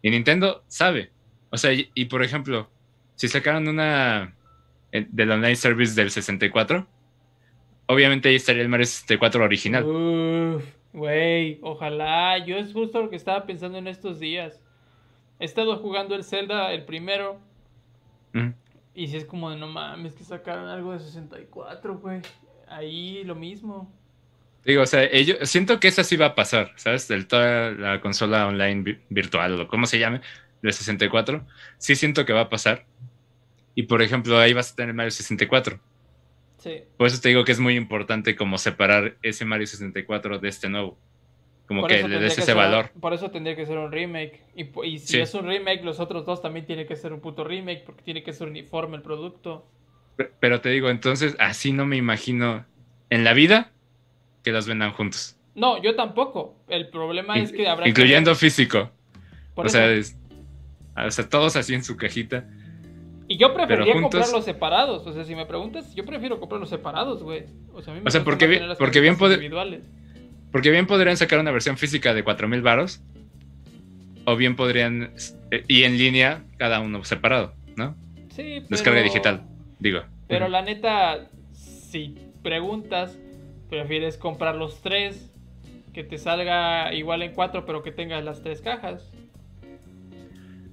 [0.03, 1.11] Y Nintendo sabe.
[1.51, 2.71] O sea, y, y por ejemplo,
[3.15, 4.35] si sacaran una
[4.93, 6.87] eh, del online service del 64,
[7.87, 9.85] obviamente ahí estaría el Mario 64 original.
[9.85, 12.39] Uf, güey, ojalá.
[12.45, 14.63] Yo es justo lo que estaba pensando en estos días.
[15.41, 17.41] He estado jugando el Zelda, el primero,
[18.35, 18.51] Mm.
[18.95, 22.21] y si es como de no mames, que sacaron algo de 64, güey.
[22.69, 23.93] Ahí lo mismo.
[24.65, 27.07] Digo, o sea, ellos, siento que esa sí va a pasar, ¿sabes?
[27.09, 30.21] Del toda la consola online vi- virtual o como se llame,
[30.63, 31.47] del 64.
[31.79, 32.87] Sí siento que va a pasar.
[33.75, 35.81] Y por ejemplo, ahí vas a tener Mario 64.
[36.59, 36.83] Sí.
[36.97, 40.69] Por eso te digo que es muy importante como separar ese Mario 64 de este
[40.71, 40.97] nuevo.
[41.67, 42.91] Como Por que le des ese ser- valor.
[43.01, 44.43] Por eso tendría que ser un remake.
[44.55, 45.21] Y, si Sí.
[45.21, 48.23] es un remake, los otros dos también tiene que ser un puto remake, porque tiene
[48.23, 49.67] que ser uniforme el producto.
[50.17, 52.67] Pe- Pero te digo, entonces, así no me imagino
[53.09, 53.71] en la vida
[54.43, 55.37] que los vendan juntos.
[55.55, 56.55] No, yo tampoco.
[56.69, 58.91] El problema es que habrá que- Incluyendo físico.
[59.55, 60.17] Por o, eso- sea, es-
[60.97, 62.45] o sea, todos así en su cajita.
[63.27, 65.07] Y yo preferiría juntos- comprarlos separados.
[65.07, 67.45] O sea, si me preguntas, yo prefiero comprarlos separados, güey.
[67.73, 69.83] O sea, a mí me O sea, porque bien- porque bien individuales.
[70.55, 73.03] Porque bien podrían sacar una versión física de 4000 varos.
[74.25, 75.11] O bien podrían.
[75.51, 77.97] eh, Y en línea, cada uno separado, ¿no?
[78.29, 78.67] Sí, pero...
[78.69, 79.43] Descarga digital,
[79.81, 80.05] digo.
[80.29, 83.19] Pero la neta, si preguntas,
[83.69, 85.33] prefieres comprar los tres,
[85.93, 89.11] que te salga igual en cuatro, pero que tengas las tres cajas.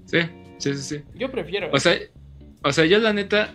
[0.06, 0.20] Sí,
[0.60, 1.04] sí, sí, sí.
[1.15, 1.72] Yo prefiero.
[1.74, 1.98] O sea,
[2.63, 3.50] o sea, yo la neta.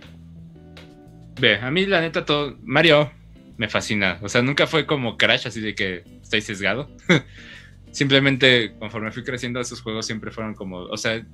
[1.41, 2.57] Ve, a mí la neta todo.
[2.65, 3.13] Mario
[3.57, 4.19] me fascina.
[4.23, 6.91] O sea, nunca fue como Crash, así de que estoy sesgado.
[7.91, 10.79] Simplemente, conforme fui creciendo, esos juegos siempre fueron como.
[10.79, 11.25] O sea,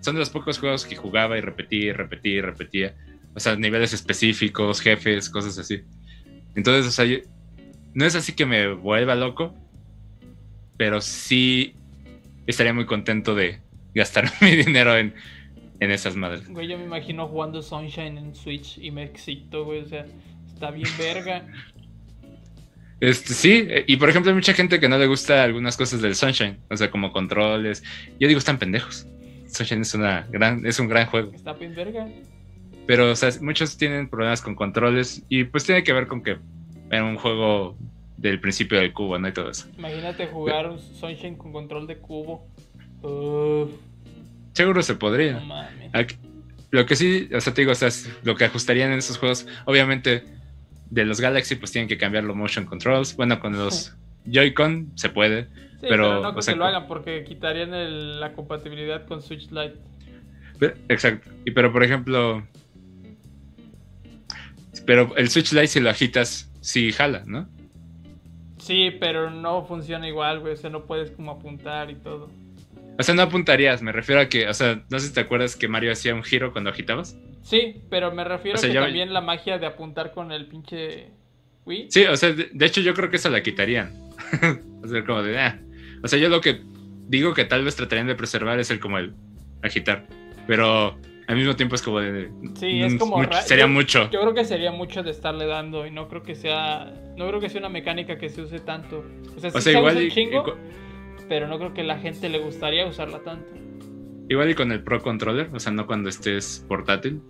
[0.00, 2.94] son de los pocos juegos que jugaba y repetía y repetía repetía.
[3.34, 5.82] O sea, niveles específicos, jefes, cosas así.
[6.54, 7.04] Entonces, o sea,
[7.92, 9.54] no es así que me vuelva loco,
[10.78, 11.74] pero sí
[12.46, 13.60] estaría muy contento de
[13.94, 15.14] gastar mi dinero en,
[15.80, 16.48] en esas madres.
[16.48, 19.80] Güey, yo me imagino jugando Sunshine en Switch y me excito, güey.
[19.80, 20.06] O sea,
[20.56, 21.46] está bien verga.
[22.98, 26.00] Este, sí, eh, y por ejemplo hay mucha gente que no le gusta algunas cosas
[26.00, 27.82] del Sunshine, o sea, como controles.
[28.18, 29.06] Yo digo, están pendejos.
[29.48, 31.30] Sunshine es, una gran, es un gran juego.
[31.34, 32.08] Está bien verga.
[32.86, 36.38] Pero, o sea, muchos tienen problemas con controles y pues tiene que ver con que
[36.90, 37.76] era un juego
[38.16, 39.28] del principio del cubo, ¿no?
[39.28, 39.66] Y todo eso.
[39.76, 42.46] Imagínate jugar un Sunshine con control de cubo.
[43.02, 43.72] Uf,
[44.54, 45.32] Seguro se podría.
[45.34, 45.90] no mames.
[45.92, 46.16] Aquí-
[46.70, 47.90] Lo que sí, o sea, te digo, o sea,
[48.24, 50.24] lo que ajustarían en esos juegos, obviamente,
[50.90, 53.16] de los Galaxy, pues tienen que cambiar los motion controls.
[53.16, 53.94] Bueno, con los
[54.26, 55.44] Joy-Con se puede.
[55.44, 59.06] Sí, pero, pero, no creo o sea, que lo hagan porque quitarían el- la compatibilidad
[59.06, 59.76] con Switch Lite.
[60.58, 61.30] Pero- exacto.
[61.44, 62.46] Y pero, por ejemplo,
[64.86, 67.48] pero el Switch Lite, si lo agitas, sí jala, ¿no?
[68.58, 70.54] Sí, pero no funciona igual, güey.
[70.54, 72.30] O sea, no puedes como apuntar y todo.
[72.98, 75.54] O sea, no apuntarías, me refiero a que, o sea, no sé si te acuerdas
[75.56, 77.16] que Mario hacía un giro cuando agitabas.
[77.46, 81.10] Sí, pero me refiero O sea, que también la magia de apuntar con el pinche
[81.64, 81.86] Wii.
[81.90, 83.92] Sí, o sea, de, de hecho yo creo que eso la quitarían.
[84.82, 85.60] o sea, como de, ah.
[86.02, 86.60] O sea, yo lo que
[87.06, 89.14] digo que tal vez tratarían de preservar es el como el
[89.62, 90.06] agitar.
[90.48, 92.30] Pero al mismo tiempo es como de...
[92.58, 94.10] Sí, es mm, como mucho- sería yo- mucho.
[94.10, 97.40] Yo creo que sería mucho de estarle dando y no creo que sea no creo
[97.40, 99.04] que sea una mecánica que se use tanto.
[99.36, 100.56] O sea, sí o sea, se igual usa y, un chingo,
[101.20, 103.52] y pero no creo que la gente le gustaría usarla tanto.
[104.28, 107.20] Igual y con el Pro Controller, o sea, no cuando estés portátil,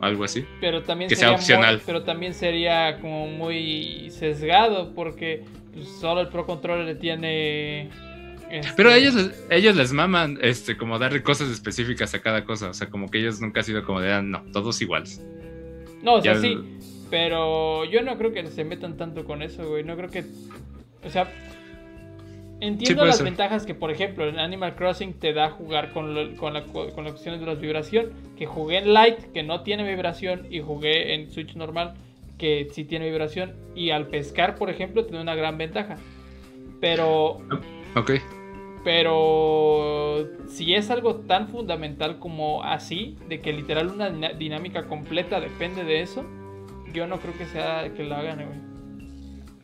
[0.00, 0.44] algo así.
[0.60, 1.74] Pero también Que sea sería opcional.
[1.76, 7.88] muy- pero también sería como muy sesgado porque pues, solo el Pro Controller le tiene
[8.50, 12.44] este, Pero a ellos, les- ellos les maman este, como darle cosas específicas a cada
[12.44, 12.70] cosa.
[12.70, 15.20] O sea, como que ellos nunca han sido como de, ah, no, todos iguales.
[16.02, 16.56] No, o sea, Ya- sí,
[17.10, 19.82] pero yo no creo que se metan tanto con eso, güey.
[19.82, 20.24] No creo que.
[21.04, 21.28] O sea,
[22.60, 23.24] entiendo las ser.
[23.24, 27.04] ventajas que, por ejemplo, en Animal Crossing te da jugar con, lo- con, la, con
[27.04, 28.12] las cuestiones de la vibración.
[28.36, 31.94] Que jugué en Lite, que no tiene vibración, y jugué en Switch normal,
[32.38, 33.54] que sí tiene vibración.
[33.74, 35.96] Y al pescar, por ejemplo, tiene una gran ventaja.
[36.80, 37.38] Pero
[37.94, 38.12] Ok.
[38.84, 45.84] pero si es algo tan fundamental como así, de que literal una dinámica completa depende
[45.84, 46.24] de eso,
[46.92, 48.58] yo no creo que sea que lo hagan, güey.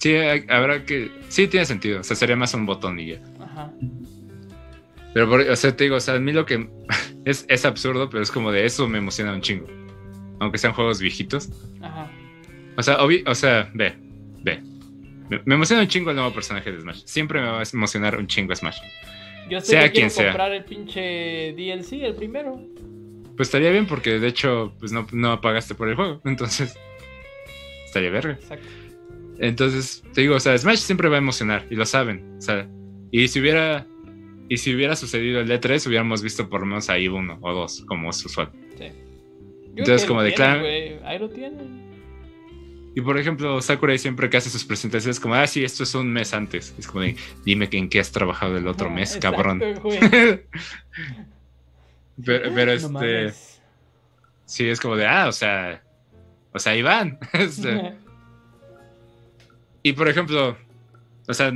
[0.02, 1.12] Sí, hay- habrá que.
[1.28, 2.00] Sí, tiene sentido.
[2.00, 3.20] O sea, sería más un botón y ya.
[3.40, 3.70] Ajá.
[5.14, 6.68] Pero, por- o sea, te digo, o sea, a mí lo que
[7.24, 9.68] es, es absurdo, pero es como de eso me emociona un chingo.
[10.40, 11.50] Aunque sean juegos viejitos.
[11.80, 12.10] Ajá.
[12.76, 13.94] O sea, obvi- o sea, ve,
[14.42, 14.60] ve.
[15.44, 17.02] Me, emociona un chingo el nuevo personaje de Smash.
[17.04, 18.78] Siempre me va a emocionar un chingo Smash.
[19.48, 20.26] Yo sé Sea que quien sea.
[20.30, 22.60] comprar el pinche DLC, el primero.
[23.36, 26.20] Pues estaría bien porque de hecho, pues no, no pagaste por el juego.
[26.24, 26.76] Entonces,
[27.86, 28.32] estaría verga.
[28.32, 28.66] Exacto.
[29.42, 32.36] Entonces, te digo, o sea, Smash siempre va a emocionar y lo saben.
[32.38, 32.68] O sea,
[33.10, 33.84] y si hubiera
[34.48, 37.84] y si hubiera sucedido el D3, hubiéramos visto por lo menos ahí uno o dos,
[37.88, 38.52] como es usual.
[38.78, 38.84] Sí.
[39.74, 40.64] Entonces, como de claro-.
[41.04, 41.82] Ahí lo tienen.
[42.94, 46.12] Y por ejemplo, Sakurai siempre que hace sus presentaciones, como, ah, sí, esto es un
[46.12, 46.72] mes antes.
[46.78, 49.60] Es como de, dime que en qué has trabajado el otro Ajá, mes, exacto, cabrón.
[52.24, 53.60] pero, pero No este, mames.
[54.44, 55.82] sí, es como de, ah, o sea,
[56.52, 57.18] o sea, van.
[57.32, 57.94] Este,
[59.82, 60.56] y por ejemplo,
[61.28, 61.52] o sea,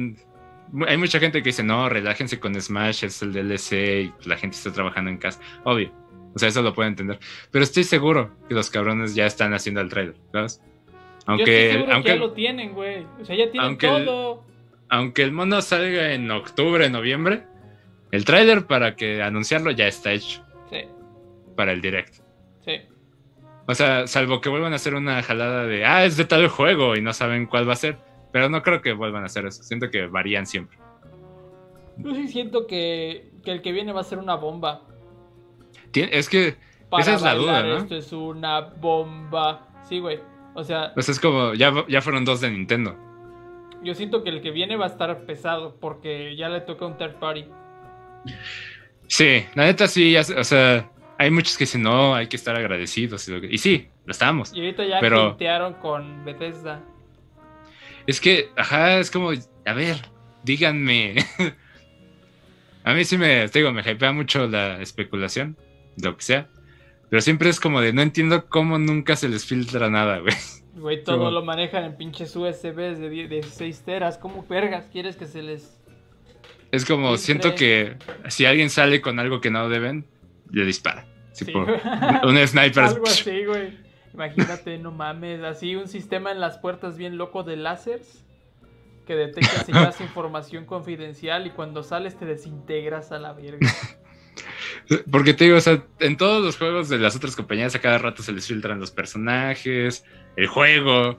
[0.89, 4.57] hay mucha gente que dice, no, relájense con Smash, es el DLC y la gente
[4.57, 5.41] está trabajando en casa.
[5.65, 5.93] Obvio.
[6.35, 7.19] O sea, eso lo puedo entender.
[7.51, 10.61] Pero estoy seguro que los cabrones ya están haciendo el trailer, ¿sabes?
[10.61, 10.93] Yo
[11.27, 13.07] Aunque, estoy seguro que aunque, ya lo tienen, güey.
[13.21, 14.45] O sea, ya tienen aunque el- todo.
[14.91, 17.45] aunque el mono salga en octubre, noviembre,
[18.12, 20.83] el tráiler para que anunciarlo ya está hecho Sí,
[21.57, 22.17] para el direct.
[22.65, 22.81] sí.
[23.69, 26.95] O sea, salvo que vuelvan a hacer una jalada de, ah, es de tal juego
[26.97, 27.97] y no saben cuál va a ser.
[28.33, 29.62] Pero no creo que vuelvan a hacer eso.
[29.62, 30.79] Siento que varían siempre.
[31.99, 34.83] Yo sí siento que, que el que viene va a ser una bomba.
[35.93, 36.57] Tien- es que,
[36.91, 37.77] Para Esa es la duda, ¿no?
[37.79, 39.69] Esto es una bomba.
[39.89, 40.21] Sí, güey.
[40.55, 42.97] O sea, sea, es como, ya, ya fueron dos de Nintendo.
[43.83, 46.97] yo siento que el que viene va a estar pesado porque ya le toca un
[46.97, 47.47] third party.
[49.07, 52.57] Sí, la neta sí, ya o sea, hay muchos que dicen, no, hay que estar
[52.57, 53.29] agradecidos.
[53.29, 54.53] Y, sí, lo estamos.
[54.55, 55.37] Y ahorita ya Pero-
[55.81, 56.83] con Bethesda.
[58.07, 59.97] Es que, ajá, es como, a ver,
[60.45, 61.16] díganme.
[62.85, 65.57] a mí sí me, te digo, me hypea mucho la especulación,
[66.03, 66.49] lo que sea.
[67.11, 70.35] Pero siempre es como de, no entiendo cómo nunca se les filtra nada, güey.
[70.75, 74.19] Güey, todo lo manejan en pinches USBs de 10 16 teras.
[74.19, 75.81] ¿Cómo vergas quieres que se les.?
[76.71, 77.25] Es como, Filtre.
[77.25, 77.97] siento que
[78.29, 80.05] si alguien sale con algo que no deben,
[80.51, 81.07] le dispara.
[81.33, 82.85] Sí, un sniper.
[82.85, 83.86] Algo así, güey.
[84.16, 85.42] Imagínate, no mames.
[85.42, 88.24] Así un sistema en las puertas bien loco de láseres.
[89.07, 93.59] Que detecta si das información confidencial y cuando sales te desintegras a la verga.
[95.11, 97.98] Porque te digo, o sea, en todos los juegos de las otras compañías a cada
[97.98, 100.05] rato se les filtran los personajes,
[100.37, 101.18] el juego,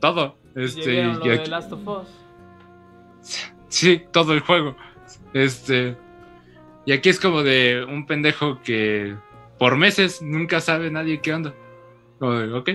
[0.00, 0.38] todo.
[0.56, 2.08] Este, ¿Ya vieron lo y de Last of Us?
[3.68, 4.76] Sí, todo el juego.
[5.34, 5.96] Este.
[6.84, 9.14] Y aquí es como de un pendejo que
[9.58, 11.54] por meses nunca sabe nadie qué onda.
[12.18, 12.70] Ok,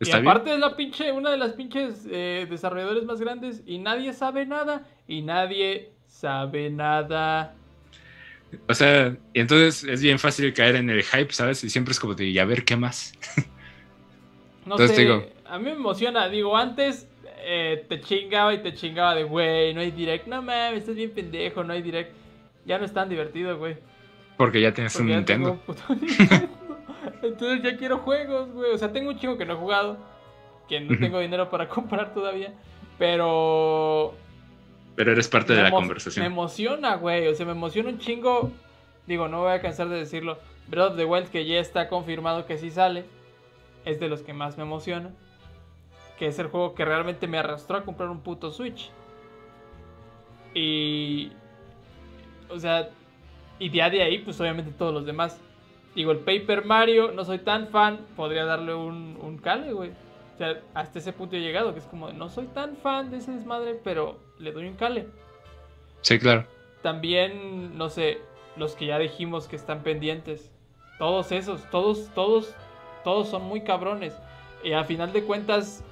[0.00, 3.78] está y aparte es la pinche, una de las pinches eh, desarrolladores más grandes y
[3.78, 4.86] nadie sabe nada.
[5.06, 7.54] Y nadie sabe nada.
[8.68, 11.62] O sea, y entonces es bien fácil caer en el hype, ¿sabes?
[11.64, 13.12] Y siempre es como de, y a ver qué más.
[14.66, 16.28] no sé, a mí me emociona.
[16.28, 17.08] Digo, antes
[17.44, 20.26] eh, te chingaba y te chingaba de, güey, no hay direct.
[20.26, 22.12] No mames, estás bien pendejo, no hay direct.
[22.64, 23.76] Ya no es tan divertido, güey.
[24.36, 25.60] Porque ya tienes un Nintendo.
[27.24, 28.72] Entonces ya quiero juegos, güey.
[28.72, 29.98] O sea, tengo un chingo que no he jugado.
[30.68, 32.54] Que no tengo dinero para comprar todavía.
[32.98, 34.14] Pero
[34.96, 36.22] pero eres parte de la conversación.
[36.22, 37.26] Me emociona, güey.
[37.26, 38.52] O sea, me emociona un chingo.
[39.06, 40.38] Digo, no voy a cansar de decirlo.
[40.68, 43.04] Breath of the Wild, que ya está confirmado que sí sale.
[43.84, 45.10] Es de los que más me emociona.
[46.18, 48.90] Que es el juego que realmente me arrastró a comprar un puto Switch.
[50.54, 51.32] Y.
[52.48, 52.90] O sea.
[53.58, 55.40] Y de ahí, pues obviamente todos los demás.
[55.94, 58.00] Digo, el Paper Mario, no soy tan fan.
[58.16, 59.90] Podría darle un, un cale, güey.
[60.34, 63.18] O sea, hasta ese punto he llegado, que es como, no soy tan fan de
[63.18, 65.06] ese desmadre, pero le doy un cale.
[66.00, 66.46] Sí, claro.
[66.82, 68.18] También, no sé,
[68.56, 70.50] los que ya dijimos que están pendientes.
[70.98, 72.54] Todos esos, todos, todos,
[73.04, 74.16] todos son muy cabrones.
[74.64, 75.84] Y a final de cuentas,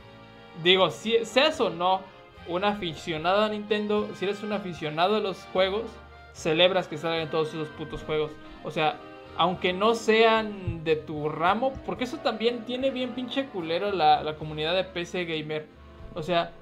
[0.65, 2.01] digo, si seas o no
[2.49, 5.85] un aficionado a Nintendo, si eres un aficionado a los juegos,
[6.33, 8.33] celebras que salgan todos esos putos juegos.
[8.65, 8.99] O sea,
[9.37, 14.75] aunque no sean de tu ramo, porque eso también tiene bien pinche culero la, comunidad
[14.75, 15.66] de PC gamer.
[16.14, 16.53] O sea,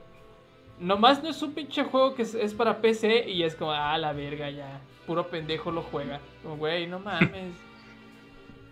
[0.79, 4.13] nomás no es un pinche juego que es, para PC y es como, ah, la
[4.13, 6.21] verga ya, puro pendejo lo juega.
[6.43, 7.55] Como, güey, no mames.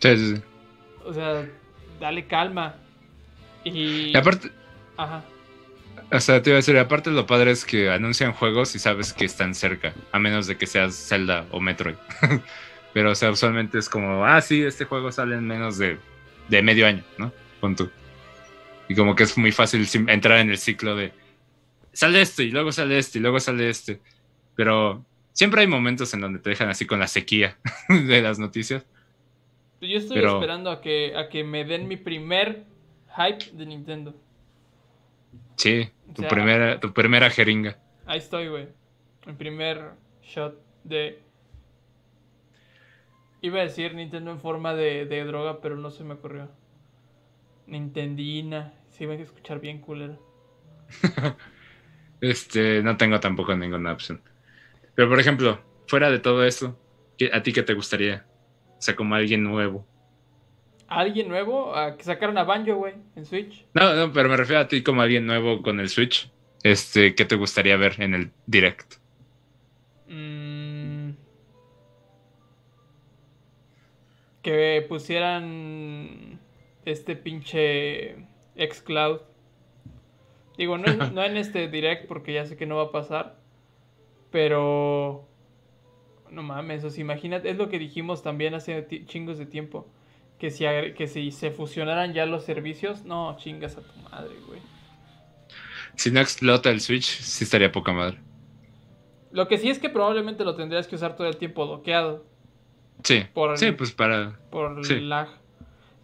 [0.00, 0.42] Sí, sí, sí.
[1.04, 1.44] O sea,
[1.98, 2.76] dale calma.
[3.64, 4.12] Y...
[4.12, 4.52] y aparte...
[4.96, 5.24] Ajá.
[6.12, 9.12] O sea, te iba a decir, aparte lo padre es que anuncian juegos y sabes
[9.12, 11.96] que están cerca, a menos de que seas Zelda o Metroid.
[12.92, 15.98] Pero, o sea, usualmente es como, ah, sí, este juego sale en menos de,
[16.48, 17.33] medio año, ¿no?
[17.61, 17.90] Con tú.
[18.88, 21.12] Y como que es muy fácil entrar en el ciclo de,
[21.92, 24.01] sale este, y luego sale este, y luego sale este.
[24.55, 28.87] Pero siempre hay momentos en donde te dejan así con la sequía de las noticias.
[29.81, 32.64] Yo estoy esperando a que, a que me den mi primer
[33.16, 34.14] hype de Nintendo.
[35.57, 37.77] Sí, tu, primera, tu primera jeringa.
[38.07, 38.68] Ahí estoy, güey.
[39.27, 39.90] Mi primer
[40.22, 41.20] shot de
[43.40, 46.48] Iba a decir Nintendo en forma de, droga, pero no se me ocurrió.
[47.66, 48.74] Nintendina.
[48.90, 50.18] Sí, iba a escuchar bien culero.
[52.20, 54.22] este, no tengo tampoco ninguna opción.
[54.94, 56.79] Pero por ejemplo, fuera de todo esto,
[57.33, 58.27] ¿a ti qué te gustaría?
[58.79, 59.87] O sea, como alguien nuevo.
[60.88, 61.77] ¿Alguien nuevo?
[61.77, 63.66] ¿A que sacaron a Banjo, güey, en Switch?
[63.74, 66.33] No, no, pero me refiero a ti como alguien nuevo con el Switch.
[66.62, 68.94] Este, ¿qué te gustaría ver en el direct?
[74.48, 76.40] Que pusieran
[76.87, 78.16] este pinche
[78.56, 79.20] xCloud.
[80.56, 83.38] Digo, no, no en este direct porque ya sé que no va a pasar.
[84.30, 85.28] Pero...
[86.30, 89.87] No mames, o sea, imagínate, es lo que dijimos también hace chingos de tiempo.
[90.38, 90.64] Que si,
[90.96, 94.61] que si se fusionaran ya los servicios, no, chingas a tu madre, güey.
[95.94, 98.18] Si no explota el Switch, sí estaría poca madre.
[99.30, 102.27] Lo que sí es que probablemente lo tendrías que usar todo el tiempo bloqueado.
[103.02, 103.24] Sí,
[103.56, 104.38] sí, pues para...
[104.50, 105.28] Por lag.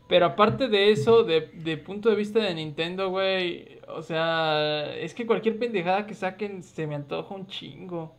[0.08, 5.14] Pero aparte de eso, de, de punto de vista de Nintendo, güey, o sea, es
[5.14, 8.14] que cualquier pendejada que saquen se me antoja un chingo.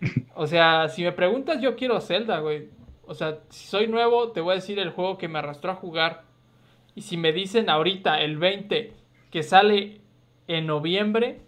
[0.34, 2.68] O sea, si me preguntas, yo quiero Zelda, güey.
[3.06, 5.76] O sea, si soy nuevo, te voy a decir el juego que me arrastró a
[5.76, 6.24] jugar.
[6.94, 8.92] Y si me dicen ahorita, el 20,
[9.30, 10.00] que sale
[10.46, 11.40] en noviembre,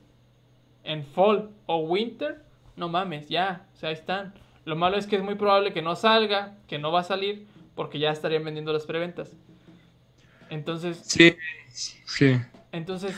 [0.85, 2.43] en fall o winter,
[2.77, 4.35] no mames, ya, o sea, ahí están.
[4.67, 7.47] Lo malo es que es muy probable que no salga, que no va a salir,
[7.77, 9.31] porque ya estarían vendiendo las preventas.
[10.51, 11.01] Entonces.
[11.05, 11.37] Sí,
[11.73, 12.37] sí.
[12.73, 13.15] Entonces,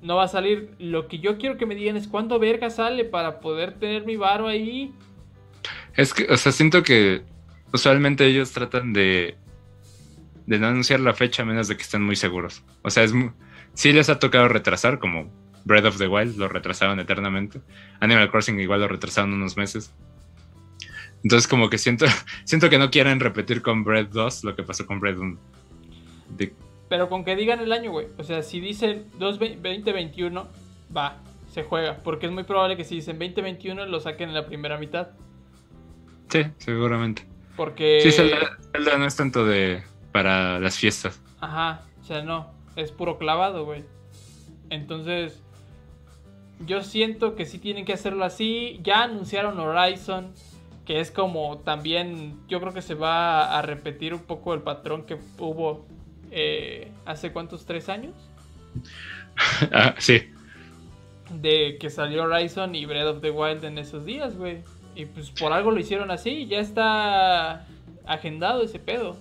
[0.00, 0.70] no va a salir.
[0.78, 4.14] Lo que yo quiero que me digan es cuándo verga sale para poder tener mi
[4.14, 4.94] varo ahí.
[5.96, 7.24] Es que, o sea, siento que
[7.72, 9.36] usualmente ellos tratan de,
[10.46, 12.62] de no anunciar la fecha a menos de que estén muy seguros.
[12.82, 13.12] O sea, es
[13.74, 15.32] sí les ha tocado retrasar, como
[15.64, 17.60] Breath of the Wild lo retrasaron eternamente.
[17.98, 19.92] Animal Crossing igual lo retrasaron unos meses.
[21.26, 22.06] Entonces como que siento,
[22.44, 25.36] siento que no quieren repetir con Bread 2 lo que pasó con Bread 1.
[26.88, 28.06] Pero con que digan el año, güey.
[28.16, 30.46] O sea, si dicen 2021,
[30.96, 31.16] va,
[31.50, 31.96] se juega.
[32.04, 35.08] Porque es muy probable que si dicen 2021 lo saquen en la primera mitad.
[36.28, 37.26] Sí, seguramente.
[37.56, 38.02] Porque...
[38.04, 39.82] Sí, Zelda, no es tanto de...
[40.12, 41.20] para las fiestas.
[41.40, 42.52] Ajá, o sea, no.
[42.76, 43.82] Es puro clavado, güey.
[44.70, 45.42] Entonces...
[46.64, 48.78] Yo siento que sí tienen que hacerlo así.
[48.84, 50.32] Ya anunciaron Horizon
[50.86, 55.04] Que es como también, yo creo que se va a repetir un poco el patrón
[55.04, 55.84] que hubo
[56.30, 58.14] eh, hace cuántos, tres años.
[59.70, 60.32] Ah, sí.
[61.28, 64.62] De que salió Horizon y Breath of the Wild en esos días, güey.
[64.94, 67.66] Y pues por algo lo hicieron así, ya está
[68.06, 69.14] agendado ese pedo.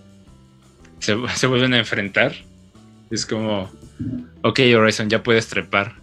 [0.99, 2.31] Se, se vuelven a enfrentar.
[3.11, 3.69] Es como,
[4.41, 5.95] ok, Horizon, ya puedes trepar,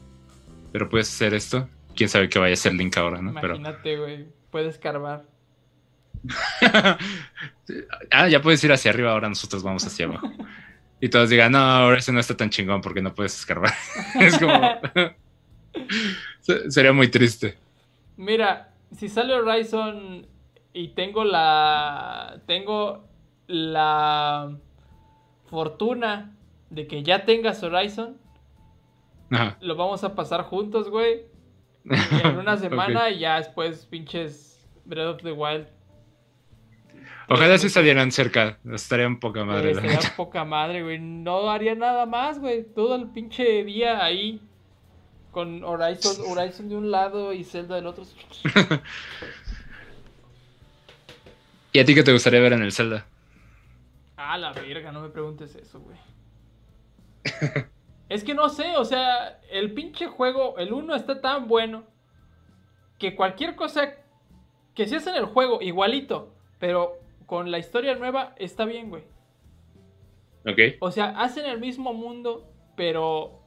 [0.73, 1.69] pero puedes hacer esto.
[1.97, 3.31] Quién sabe qué vaya a ser Link ahora, ¿no?
[3.31, 5.25] Imagínate, güey, puedes carvar.
[8.11, 10.31] ah, ya puedes ir hacia arriba, ahora nosotros vamos hacia abajo.
[11.01, 13.73] Y todos digan, no, ahora ese no está tan chingón porque no puedes escarbar.
[14.21, 14.61] es como.
[16.69, 17.59] Sería muy triste.
[18.17, 20.27] Mira, si sale Horizon
[20.73, 22.41] y tengo la.
[22.47, 23.09] Tengo
[23.49, 24.57] la
[25.47, 26.37] fortuna
[26.71, 28.17] de que ya tengas Horizon,
[29.61, 31.27] lo vamos a pasar juntos, güey.
[31.85, 35.67] En una semana y ya después pinches Breath of the Wild
[37.33, 38.59] Ojalá sí salieran cerca.
[38.71, 39.71] Estaría un poca madre.
[39.71, 40.99] estaría poca madre, güey.
[40.99, 42.63] No haría nada más, güey.
[42.63, 44.43] Todo el pinche día ahí.
[45.31, 48.05] Con Horizon, Horizon de un lado y Zelda del otro.
[51.73, 53.07] ¿Y a ti qué te gustaría ver en el Zelda?
[54.19, 55.97] Ah, la verga, no me preguntes eso, güey.
[58.11, 61.85] es que no sé, o sea, el pinche juego, el 1 está tan bueno
[62.99, 63.95] que cualquier cosa
[64.75, 69.05] que se hace en el juego igualito, pero con la historia nueva está bien, güey.
[70.47, 70.77] Ok.
[70.81, 73.43] O sea, hacen el mismo mundo, pero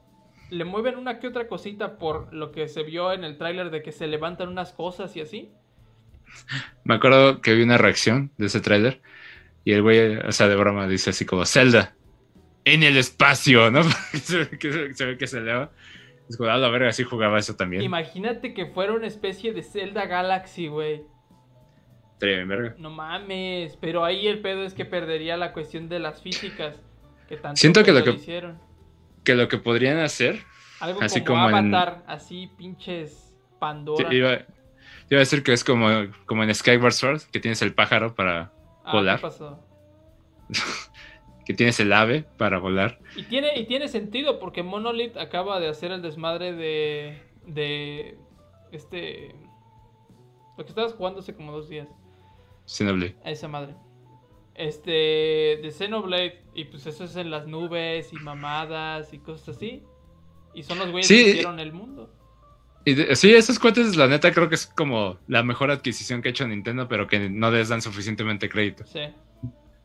[0.49, 3.82] le mueven una que otra cosita por lo que se vio en el tráiler de
[3.82, 5.51] que se levantan unas cosas y así.
[6.84, 9.01] Me acuerdo que vi una reacción de ese tráiler
[9.63, 11.95] y el güey, o sea, de broma, dice así como, Zelda,
[12.65, 13.84] en el espacio, ¿no?
[14.13, 15.71] se, ve que, se ve que se eleva.
[16.30, 17.82] Es como, a la verga, así jugaba eso también.
[17.82, 21.03] Imagínate que fuera una especie de Zelda Galaxy, güey.
[22.78, 26.76] No mames, pero ahí el pedo es que perdería la cuestión de las físicas.
[27.28, 28.59] Que tanto Siento que lo que, hicieron.
[29.24, 30.43] que lo que podrían hacer,
[30.80, 34.13] Algo así como, Avatar, así pinches Pandora.
[34.13, 34.45] Iba, iba,
[35.11, 35.88] a decir que es como,
[36.26, 38.51] como en Skyward Sword, que tienes el pájaro para
[38.84, 39.18] ah, volar.
[39.18, 39.59] ¿qué pasó?
[41.45, 42.99] que tienes el ave para volar.
[43.16, 48.18] Y tiene, y tiene sentido porque Monolith acaba de hacer el desmadre de, de
[48.72, 49.36] este...
[50.57, 51.88] Lo que estabas jugando hace como dos días.
[52.66, 53.16] Xenoblade.
[53.24, 53.76] A esa madre.
[54.55, 54.91] Este,
[55.61, 59.84] de Xenoblade, y pues eso es en las nubes y mamadas y cosas así.
[60.53, 62.09] Y son los güeyes que hicieron el mundo.
[62.86, 66.32] Y sí, esos cuates, la neta, creo que es como la mejor adquisición que ha
[66.32, 68.86] hecho Nintendo, pero que no les dan suficientemente crédito.
[68.86, 69.01] Sí.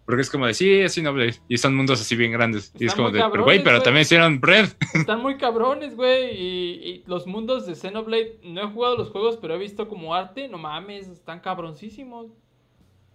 [0.05, 1.37] Porque es como de, sí, es Xenoblade.
[1.49, 2.73] Y son mundos así bien grandes.
[2.79, 4.77] y es como de, pero güey, pero también hicieron Breath.
[4.95, 6.37] Están muy cabrones, güey.
[6.37, 10.15] Y, y, los mundos de Xenoblade, no he jugado los juegos, pero he visto como
[10.15, 10.49] arte.
[10.49, 12.33] No mames, están cabroncísimos.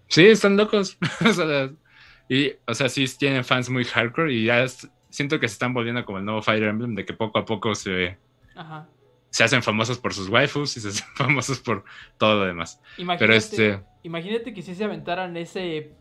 [0.07, 0.97] Sí, están locos.
[1.25, 1.69] o sea,
[2.29, 4.65] y, o sea, sí tienen fans muy hardcore y ya
[5.09, 7.75] siento que se están volviendo como el nuevo Fire Emblem, de que poco a poco
[7.75, 8.17] se,
[9.29, 11.83] se hacen famosos por sus waifus y se hacen famosos por
[12.17, 12.81] todo lo demás.
[12.97, 13.83] Imagínate, Pero este...
[14.03, 15.93] Imagínate que si se aventaran ese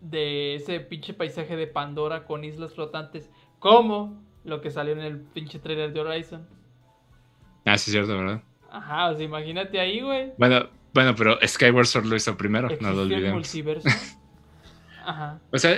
[0.00, 5.20] de ese pinche paisaje de Pandora con islas flotantes, como lo que salió en el
[5.20, 6.46] pinche trailer de Horizon.
[7.64, 8.42] Ah, sí, es cierto, ¿verdad?
[8.70, 10.32] Ajá, o sea, imagínate ahí, güey.
[10.38, 13.54] Bueno, bueno, pero Skyward Sword lo hizo primero, no lo olvidemos.
[15.04, 15.40] Ajá.
[15.50, 15.76] O sea,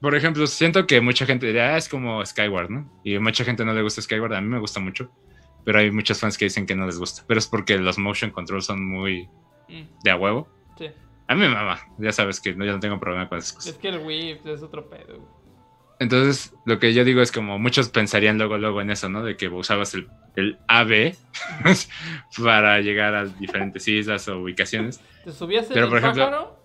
[0.00, 3.00] por ejemplo, siento que mucha gente diría, ah, es como Skyward, ¿no?
[3.04, 5.10] Y mucha gente no le gusta Skyward, a mí me gusta mucho,
[5.64, 8.30] pero hay muchos fans que dicen que no les gusta, pero es porque los motion
[8.30, 9.28] controls son muy
[9.68, 10.02] mm.
[10.02, 10.48] de a huevo.
[10.76, 10.86] Sí.
[11.28, 13.74] A mí me mama, ya sabes que no, yo no tengo problema con esas cosas.
[13.74, 15.35] Es que el Wii es otro pedo.
[15.98, 19.22] Entonces, lo que yo digo es como muchos pensarían luego, luego en eso, ¿no?
[19.22, 21.14] De que usabas el, el AB
[22.42, 25.00] para llegar a diferentes islas o ubicaciones.
[25.24, 26.60] ¿Te subías pero, el por ejemplo,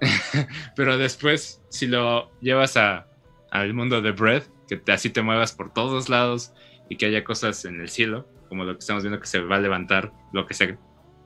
[0.76, 3.08] pero después, si lo llevas a,
[3.50, 6.52] al mundo de Breath, que así te muevas por todos lados
[6.88, 9.56] y que haya cosas en el cielo, como lo que estamos viendo que se va
[9.56, 10.78] a levantar, lo que sea,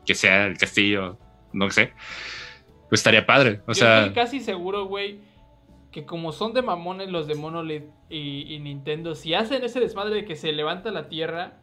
[0.06, 1.18] que sea el castillo,
[1.52, 1.92] no sé,
[2.88, 3.60] pues estaría padre.
[3.66, 5.31] O sea, estoy casi seguro, güey
[5.92, 10.24] que como son de mamones los de Monolith y, Nintendo, si hacen ese desmadre de
[10.24, 11.58] que se levanta la tierra,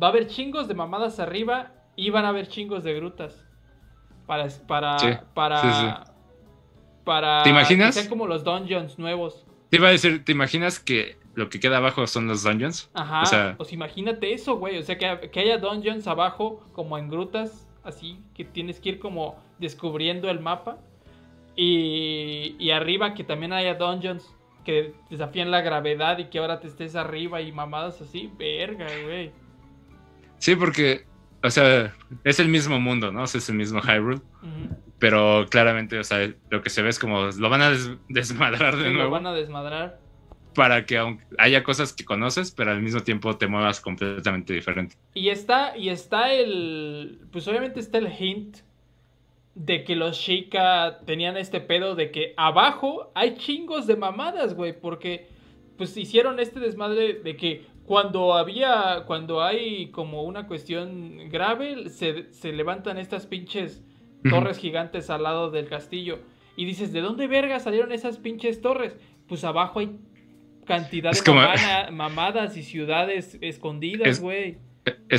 [0.00, 3.46] va a haber chingos de mamadas arriba y van a haber chingos de grutas.
[4.26, 4.96] Para, para,
[5.34, 6.04] para,
[7.04, 7.94] para ¿Te imaginas?
[7.94, 9.46] que sean como los dungeons nuevos.
[9.70, 12.90] Te iba a decir, ¿te imaginas que lo que queda abajo son los dungeons?
[12.94, 14.78] Ajá, o sea, pues imagínate eso, güey.
[14.78, 18.98] O sea, que, que haya dungeons abajo como en grutas, así, que tienes que ir
[18.98, 20.78] como descubriendo el mapa.
[21.56, 24.34] Y, arriba que también haya dungeons
[24.64, 28.30] que desafían la gravedad y que ahora te estés arriba y mamadas así.
[28.38, 29.32] Verga, güey.
[30.38, 31.04] Sí, porque,
[31.42, 31.94] o sea,
[32.24, 33.24] es el mismo mundo, ¿no?
[33.24, 34.20] es el mismo Hyrule.
[34.98, 38.76] Pero claramente, o sea, lo que se ve es como lo van a des- desmadrar
[38.76, 39.98] de Sí, lo nuevo van a desmadrar.
[40.54, 44.94] para que aunque haya cosas que conoces, pero al mismo tiempo te muevas completamente diferente.
[45.14, 47.20] Y está, y está el.
[47.32, 48.58] Pues obviamente está el hint
[49.54, 54.78] de que los Sheikah tenían este pedo de que abajo hay chingos de mamadas, güey.
[54.78, 55.28] Porque
[55.76, 59.04] pues hicieron este desmadre de que cuando había.
[59.06, 63.84] Cuando hay como una cuestión grave, se, se levantan estas pinches
[64.28, 66.20] torres gigantes al lado del castillo.
[66.56, 68.96] Y dices, ¿de dónde verga salieron esas pinches torres?
[69.26, 69.98] Pues abajo hay
[70.64, 71.40] cantidad Es de como-
[71.92, 74.50] mamadas y ciudades escondidas, Es- güey.
[74.50, 74.58] Es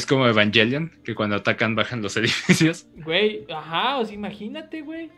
[0.07, 2.87] como Evangelion, que cuando atacan bajan los edificios.
[2.95, 5.09] Güey, ajá, o sea, imagínate, güey.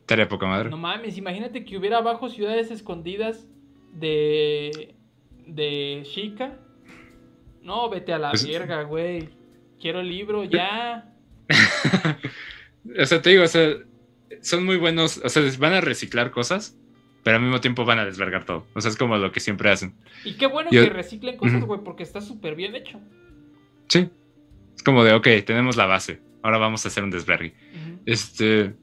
[0.00, 0.70] Estaría poca madre.
[0.70, 3.46] No mames, imagínate que hubiera abajo ciudades escondidas
[3.92, 4.94] de.
[5.46, 6.58] de Chica.
[7.62, 9.28] No, vete a la Pues- verga, güey.
[9.80, 11.12] Quiero el libro ya.
[13.00, 13.74] o sea, te digo, o sea,
[14.40, 16.76] son muy buenos, o sea, van a reciclar cosas,
[17.22, 18.66] pero al mismo tiempo van a desvergar todo.
[18.74, 19.94] O sea, es como lo que siempre hacen.
[20.24, 23.00] Y qué bueno Yo- que reciclen cosas, güey, porque está súper bien hecho.
[23.88, 24.10] Sí.
[24.76, 27.54] Es como de, ok, tenemos la base, ahora vamos a hacer un desvergue.
[28.06, 28.74] Este,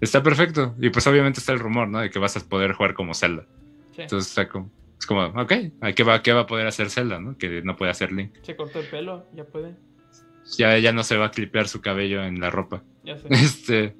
[0.00, 0.74] está perfecto.
[0.80, 2.00] Y pues obviamente está el rumor, ¿no?
[2.00, 3.46] De que vas a poder jugar como Zelda.
[3.92, 5.52] Sí, Entonces está como, es como, ok,
[5.94, 7.38] ¿qué va, ¿qué va a poder hacer Zelda, no?
[7.38, 8.32] Que no puede hacer Link.
[8.42, 9.74] se cortó el pelo, ya puede.
[10.58, 12.82] Ya, ya no se va a clipear su cabello en la ropa.
[13.04, 13.28] Ya sé.
[13.30, 13.96] Este,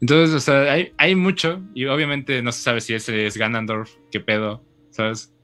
[0.00, 3.92] entonces, o sea, hay, hay mucho y obviamente no se sabe si ese es Ganondorf,
[4.10, 5.34] qué pedo, ¿sabes?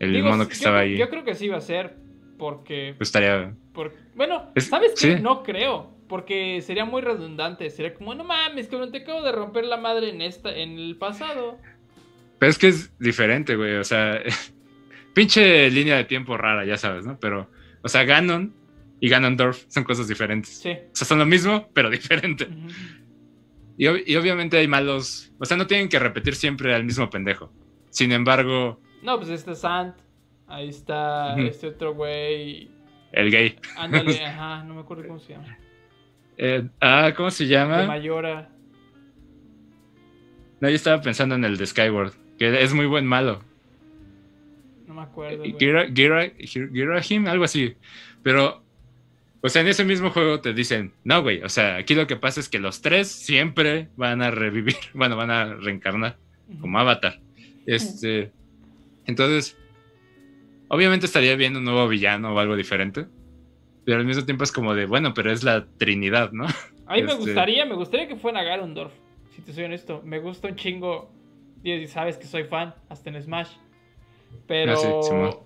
[0.00, 1.96] El Digo, mono que estaba creo- ahí, Yo creo que sí va a ser.
[2.38, 2.94] Porque.
[2.98, 3.54] pues estaría...
[4.14, 5.16] bueno, Es- ¿sabes qué?
[5.16, 5.22] sí.
[5.22, 5.94] No creo.
[6.08, 7.68] Porque sería muy redundante.
[7.70, 10.96] Sería como, no mames, cabrón, te acabo de romper la madre en esta, en el
[10.96, 11.58] pasado.
[12.38, 14.20] Pero es que es diferente, güey, o sea,
[15.14, 17.18] pinche línea de tiempo rara, ya sabes, ¿no?
[17.18, 17.50] Pero,
[17.82, 18.54] o sea, Ganon
[19.00, 20.50] y Ganondorf son cosas diferentes.
[20.58, 20.70] Sí.
[20.70, 22.46] O sea, son lo mismo, pero diferente.
[23.78, 27.10] Y, ob- y obviamente hay malos, o sea, no tienen que repetir siempre al mismo
[27.10, 27.52] pendejo.
[27.90, 29.96] Sin embargo, No, pues este Sant.
[30.48, 32.70] Ahí está este otro güey.
[33.12, 33.58] el gay.
[33.76, 35.58] Ándale, ajá, no me acuerdo cómo se llama.
[36.38, 37.86] Eh, ah, ¿cómo se De llama?
[37.86, 38.48] Mayora.
[40.60, 43.40] No, yo estaba pensando en el de Skyward, que es muy buen malo.
[44.86, 45.38] No me acuerdo.
[45.38, 45.56] güey.
[45.58, 47.76] Gira, algo así.
[48.22, 48.62] Pero,
[49.42, 52.16] o sea, en ese mismo juego te dicen, no, güey, o sea, aquí lo que
[52.16, 56.16] pasa es que los tres siempre van a revivir, bueno, van a reencarnar
[56.60, 57.20] como avatar.
[57.66, 58.30] Este,
[59.06, 59.56] entonces,
[60.68, 63.06] obviamente estaría bien un nuevo villano o algo diferente.
[63.84, 66.46] Pero al mismo tiempo es como de, bueno, pero es la Trinidad, ¿no?
[66.86, 68.92] A mí me este- gustaría, me gustaría que fuera Garondorf.
[69.30, 70.02] Si te soy honesto.
[70.04, 71.10] Me gusta un chingo.
[71.62, 73.50] Y sabes que soy fan, hasta en Smash.
[74.46, 74.72] Pero.
[74.72, 75.38] Ah, sí,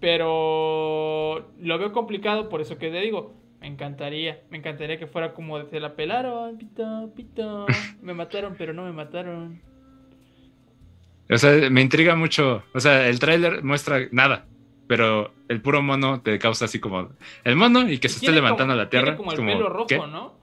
[0.00, 1.50] pero.
[1.60, 3.34] Lo veo complicado, por eso que te digo.
[3.60, 4.42] Me encantaría.
[4.50, 7.66] Me encantaría que fuera como de se la pelaron, pito, pito.
[8.02, 9.60] Me mataron, pero no me mataron.
[11.30, 12.62] O sea, me intriga mucho.
[12.74, 14.46] O sea, el tráiler muestra nada,
[14.86, 17.10] pero el puro mono te causa así como
[17.44, 19.16] el mono y que se esté levantando como- a la tierra.
[19.16, 19.98] Como el pelo rojo, ¿qué?
[19.98, 20.34] ¿no?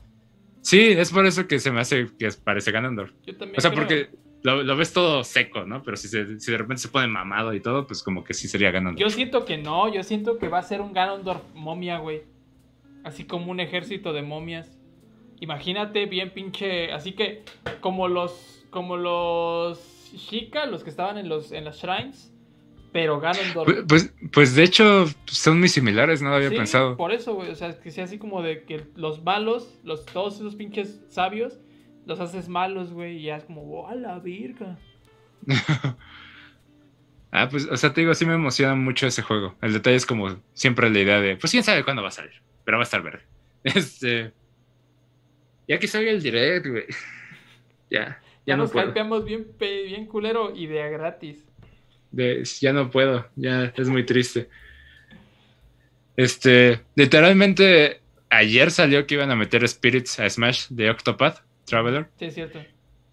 [0.61, 3.11] Sí, es por eso que se me hace que parece Ganondorf.
[3.25, 3.57] Yo también.
[3.57, 3.81] O sea, creo.
[3.83, 4.09] porque
[4.43, 5.81] lo, lo ves todo seco, ¿no?
[5.83, 8.47] Pero si, se- si de repente se pone mamado y todo, pues como que sí
[8.47, 8.99] sería Ganondorf.
[8.99, 12.23] Yo siento que no, yo siento que va a ser un Ganondorf momia, güey.
[13.03, 14.77] Así como un ejército de momias.
[15.39, 17.43] Imagínate bien pinche, así que
[17.79, 19.79] como los como los
[20.15, 22.31] Shika, los que estaban en los en las shrines,
[22.93, 23.65] pero Ganondorf.
[23.65, 26.95] Pues, pues, pues, de hecho son muy similares, no lo había Sí, pensado.
[26.97, 30.35] por eso, güey, o sea, que sea así como de que los malos, los todos
[30.35, 31.59] esos pinches sabios
[32.05, 34.77] los haces malos, güey, y ya es como, "Oh, a la virga."
[37.29, 39.55] Ah, pues, o sea, te digo, sí me emociona mucho ese juego.
[39.61, 42.31] El detalle es como siempre la idea de, pues quién sabe cuándo va a salir,
[42.63, 43.21] pero va a estar verde.
[43.63, 44.31] Este.
[45.67, 46.85] Ya que salga el direct, güey.
[47.89, 48.89] Ya, Ya, ya no nos puedo.
[48.89, 51.45] hypeamos bien bien culero y de a gratis.
[52.11, 54.49] De- ya no puedo, ya es muy triste.
[56.15, 62.09] Este, literalmente, ayer salió que iban a meter Spirits a Smash de Octopath Traveler.
[62.17, 62.59] Sí, es cierto.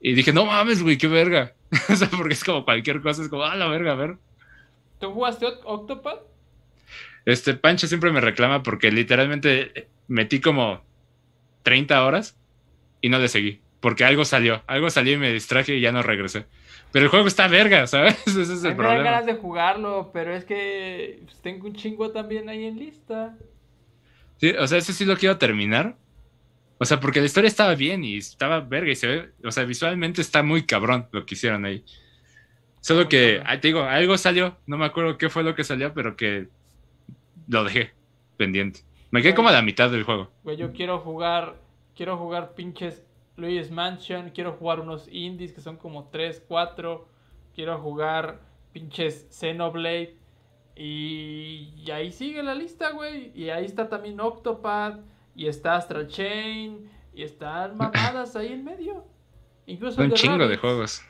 [0.00, 1.54] Y dije, no mames, güey, qué verga.
[1.90, 4.16] o sea, porque es como cualquier cosa, es como, ah, la verga, a ver.
[5.00, 6.20] ¿Tú jugaste Oct- Octopath?
[7.26, 10.82] Este, Pancho siempre me reclama porque literalmente metí como
[11.62, 12.36] 30 horas
[13.00, 13.60] y no le seguí.
[13.84, 16.46] Porque algo salió, algo salió y me distraje y ya no regresé.
[16.90, 18.16] Pero el juego está verga, ¿sabes?
[18.26, 19.04] Ese es el me problema.
[19.04, 23.36] ganas de jugarlo, pero es que pues, tengo un chingo también ahí en lista.
[24.38, 25.98] Sí, o sea, ese sí lo quiero terminar.
[26.78, 29.64] O sea, porque la historia estaba bien y estaba verga y se ve, o sea,
[29.64, 31.84] visualmente está muy cabrón lo que hicieron ahí.
[32.80, 35.92] Solo que, ah, te digo, algo salió, no me acuerdo qué fue lo que salió,
[35.92, 36.48] pero que
[37.48, 37.92] lo dejé
[38.38, 38.80] pendiente.
[39.10, 40.32] Me quedé como a la mitad del juego.
[40.42, 41.56] Güey, yo quiero jugar,
[41.94, 43.02] quiero jugar pinches
[43.36, 47.08] Luigi's Mansion, quiero jugar unos indies que son como 3, 4,
[47.54, 48.40] quiero jugar
[48.72, 50.16] pinches Xenoblade.
[50.76, 53.32] Y, y ahí sigue la lista, güey.
[53.34, 55.00] Y ahí está también Octopad,
[55.34, 59.04] y está Astral Chain, y están mamadas ahí en medio.
[59.66, 61.02] Incluso Un chingo de juegos.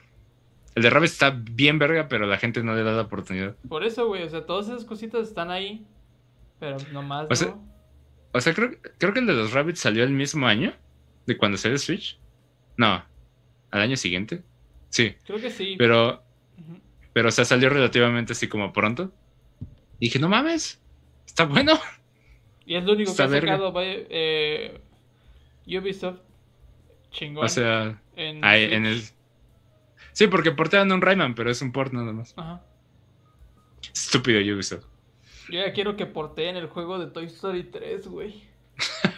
[0.74, 3.54] El de Rabbit está bien verga, pero la gente no le da la oportunidad.
[3.68, 5.86] Por eso, güey, o sea, todas esas cositas están ahí.
[6.58, 7.64] Pero nomás O sea, no.
[8.32, 10.72] O sea, creo, creo que el de los Rabbits salió el mismo año
[11.26, 12.18] de cuando salió Switch.
[12.76, 13.04] No,
[13.70, 14.42] al año siguiente.
[14.90, 15.74] Sí, Creo que sí.
[15.78, 16.22] pero,
[17.12, 19.12] pero o sea, salió relativamente así como pronto.
[19.98, 20.80] Y dije, no mames,
[21.26, 21.78] está bueno.
[22.66, 23.52] Y es lo único que Está ha verga.
[23.52, 24.80] sacado vaya, eh,
[25.66, 26.20] Ubisoft.
[27.10, 27.44] Chingón.
[27.44, 29.02] O sea, en, el...
[30.12, 32.34] Sí, porque portean un Rayman, pero es un port nada más.
[32.36, 32.64] Ajá.
[33.92, 34.86] Estúpido Ubisoft.
[35.50, 38.44] Yo ya quiero que porteen el juego de Toy Story 3, güey.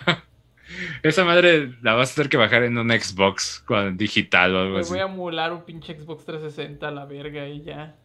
[1.03, 4.75] Esa madre la vas a tener que bajar en un Xbox con digital o algo
[4.75, 4.91] Me así.
[4.91, 7.97] voy a emular un pinche Xbox 360 a la verga y ya.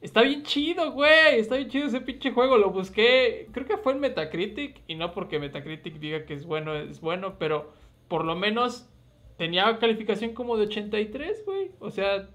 [0.00, 1.40] Está bien chido, güey.
[1.40, 2.58] Está bien chido ese pinche juego.
[2.58, 3.48] Lo busqué.
[3.52, 4.82] Creo que fue en Metacritic.
[4.86, 7.38] Y no porque Metacritic diga que es bueno, es bueno.
[7.38, 7.72] Pero
[8.08, 8.88] por lo menos
[9.36, 11.70] tenía calificación como de 83, güey.
[11.80, 12.28] O sea,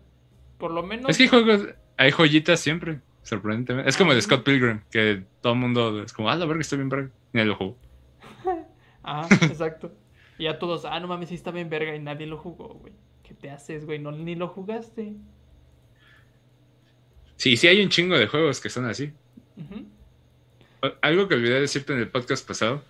[0.57, 1.09] por lo menos.
[1.09, 1.67] Es que hay juegos,
[1.97, 3.89] hay joyitas siempre, sorprendentemente.
[3.89, 6.61] Es como el de Scott Pilgrim, que todo el mundo es como, ah, la verga,
[6.61, 7.09] está bien verga.
[7.33, 7.77] Y lo jugó.
[9.03, 9.91] Ah, exacto.
[10.37, 11.95] Y ya todos, ah, no mames, sí está bien verga.
[11.95, 12.93] Y nadie lo jugó, güey.
[13.23, 13.99] ¿Qué te haces, güey?
[13.99, 15.13] No, ni lo jugaste.
[17.35, 19.13] Sí, sí hay un chingo de juegos que son así.
[21.01, 22.83] Algo que olvidé decirte en el podcast pasado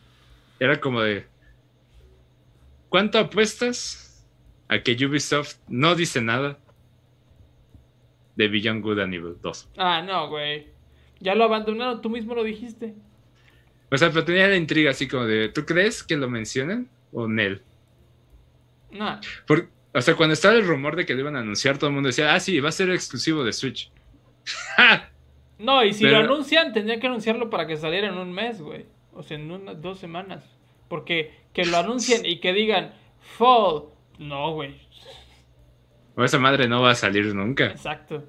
[0.59, 1.25] era como de
[2.89, 4.25] ¿cuánto apuestas
[4.67, 6.59] a que Ubisoft no dice nada
[8.35, 9.69] de Beyond Good and Evil 2?
[9.77, 10.67] Ah, no, güey.
[11.19, 12.95] Ya lo abandonaron, tú mismo lo dijiste.
[13.91, 17.27] O sea, pero tenía la intriga así como de ¿tú crees que lo mencionan o
[17.27, 17.61] Nel?
[18.91, 19.19] No.
[19.45, 21.93] Por- o sea, cuando estaba el rumor de que lo iban a anunciar, todo el
[21.93, 23.91] mundo decía, ah, sí, va a ser exclusivo de Switch.
[25.59, 28.59] No, y si Pero- lo anuncian, tendrían que anunciarlo para que saliera en un mes,
[28.61, 28.87] güey.
[29.13, 30.43] O sea, en unas dos semanas.
[30.87, 32.93] Porque que lo anuncien y que digan
[33.37, 33.83] Fall.
[34.17, 34.75] No, güey.
[36.15, 37.67] O esa madre no va a salir nunca.
[37.67, 38.27] Exacto.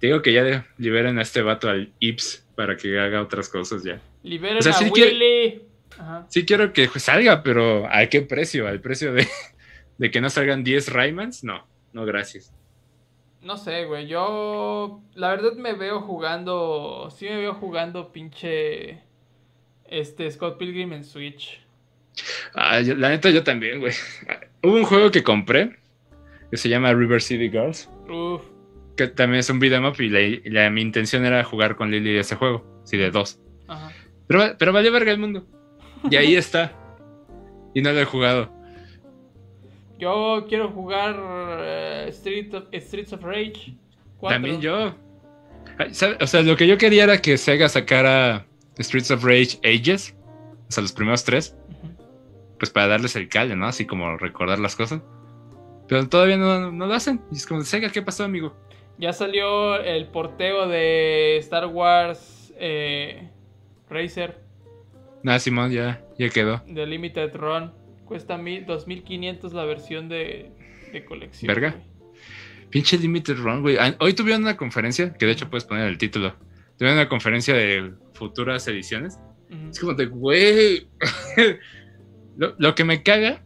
[0.00, 4.00] Digo que ya liberen a este vato al Ips para que haga otras cosas ya.
[4.24, 5.62] Liberen O sea, a sí Willy.
[5.98, 6.26] Ajá.
[6.28, 8.66] Sí quiero que salga, pero ¿a qué precio?
[8.66, 9.28] ¿Al precio de,
[9.98, 11.44] de que no salgan 10 Raymans?
[11.44, 12.52] No, no, gracias.
[13.42, 14.06] No sé, güey.
[14.08, 17.10] Yo, la verdad, me veo jugando.
[17.16, 19.00] Sí, me veo jugando pinche.
[19.86, 21.60] Este Scott Pilgrim en Switch.
[22.54, 23.92] Ah, yo- la neta, yo también, güey.
[24.62, 25.76] Hubo un juego que compré
[26.50, 28.42] que se llama River City Girls, Uf.
[28.96, 30.08] que también es un beat'em up y
[30.50, 33.40] la, mi intención era jugar con Lily ese juego, sí, de dos.
[33.66, 33.92] Ajá.
[34.26, 35.44] Pero, pero valió verga el mundo.
[36.10, 36.72] Y ahí está.
[37.74, 38.50] Y no lo he jugado.
[39.98, 41.16] Yo quiero jugar
[42.08, 43.74] Street of- Streets of Rage.
[44.18, 44.34] 4.
[44.34, 44.94] También yo.
[46.20, 48.46] O sea, lo que yo quería era que Sega sacara
[48.78, 50.14] Streets of Rage Ages,
[50.68, 51.56] o sea, los primeros tres,
[52.58, 53.66] pues para darles el calle, ¿no?
[53.66, 55.00] Así como recordar las cosas.
[55.88, 57.20] Pero todavía no, no lo hacen.
[57.32, 58.54] Y es como, Sega, ¿qué pasó, amigo?
[58.98, 63.30] Ya salió el porteo de Star Wars eh,
[63.88, 64.40] Racer
[65.22, 66.62] Nada, Simón, ya, ya quedó.
[66.66, 67.72] de Limited Run.
[68.04, 70.52] Cuesta mil, 2500 la versión de,
[70.92, 71.46] de colección.
[71.48, 71.70] Verga.
[71.70, 71.82] güey.
[72.68, 73.76] Pinche Limited Run, güey.
[73.78, 76.34] Ah, Hoy tuvieron una conferencia, que de hecho puedes poner el título.
[76.76, 79.18] Tuvieron una conferencia de futuras ediciones.
[79.70, 80.88] Es como de, güey.
[82.36, 83.40] lo, lo que me caga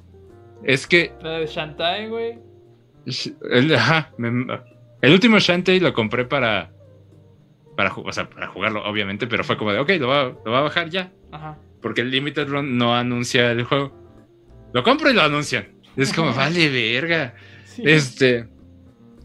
[0.65, 2.39] es que La de Shantae, güey.
[3.51, 4.61] el, ajá, me-
[5.03, 6.73] el último Shantae lo compré para.
[7.79, 10.59] Para, o sea, para jugarlo, obviamente, pero fue como de, ok, lo va, lo va
[10.59, 11.13] a bajar ya.
[11.31, 11.57] Ajá.
[11.81, 13.93] Porque el Limited Run no anuncia el juego.
[14.75, 15.69] Lo compro y lo anuncian.
[15.97, 17.37] Es como, vale, verga.
[17.67, 17.83] Sí.
[17.85, 18.49] Este.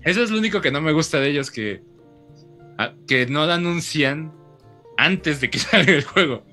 [0.03, 1.81] Eso es lo único que no me gusta de ellos, que.
[2.77, 4.31] a- que no lo anuncian
[4.97, 6.45] antes de que salga el juego.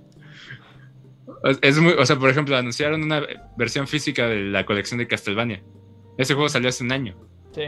[1.60, 3.22] Es muy, o sea, por ejemplo, anunciaron una
[3.58, 5.62] versión física de la colección de Castlevania.
[6.18, 7.16] Ese juego salió hace un año
[7.54, 7.62] Sí.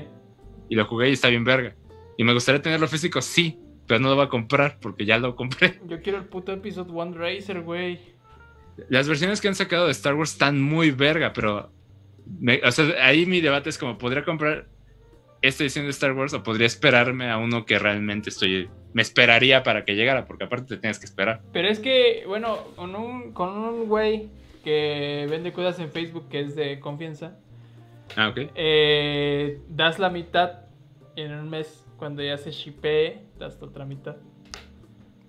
[0.70, 1.74] y lo jugué y está bien verga.
[2.18, 5.34] Y me gustaría tenerlo físico, sí, pero no lo voy a comprar porque ya lo
[5.36, 5.80] compré.
[5.86, 8.00] Yo quiero el puto Episode 1 Racer, güey.
[8.88, 11.70] Las versiones que han sacado de Star Wars están muy verga, pero.
[12.40, 14.66] me- o sea, ahí mi debate es como: ¿podría comprar
[15.42, 18.70] esta edición de Star Wars o podría esperarme a uno que realmente estoy.
[18.94, 21.40] Me esperaría para que llegara, porque aparte te tienes que esperar.
[21.52, 24.28] Pero es que, bueno, con un, con un güey
[24.64, 27.38] que vende cosas en Facebook que es de confianza,
[28.16, 28.50] Ah, ok.
[28.54, 30.60] eh, das la mitad
[31.16, 34.16] en un mes, cuando ya se shipee, das la otra mitad.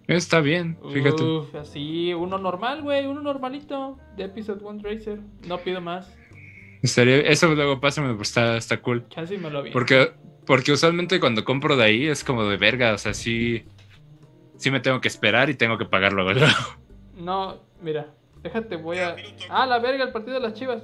[0.07, 1.21] Está bien, fíjate.
[1.23, 5.19] Uf, así, uno normal, güey, uno normalito de Episode 1 Racer.
[5.47, 6.11] No pido más.
[6.81, 9.05] Estaría- eso luego pasa, pues está, está cool.
[9.13, 9.69] Casi me lo vi.
[9.69, 10.13] Porque,
[10.47, 13.65] porque usualmente cuando compro de ahí es como de verga, o sea, sí,
[14.57, 16.33] sí me tengo que esperar y tengo que pagar luego.
[16.33, 16.47] luego.
[17.15, 18.07] No, mira,
[18.41, 19.15] déjate, voy a.
[19.47, 20.81] Ah, la verga, el partido de las chivas.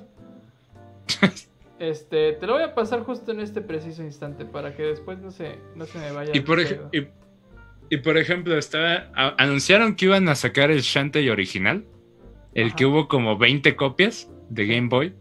[1.79, 5.31] Este, te lo voy a pasar justo en este preciso instante para que después no
[5.31, 6.31] se, no se me vaya.
[6.33, 7.07] Y por, y,
[7.89, 11.85] y por ejemplo, estaba, a- anunciaron que iban a sacar el Shantae original,
[12.53, 12.75] el Ajá.
[12.75, 15.13] que hubo como 20 copias de Game Boy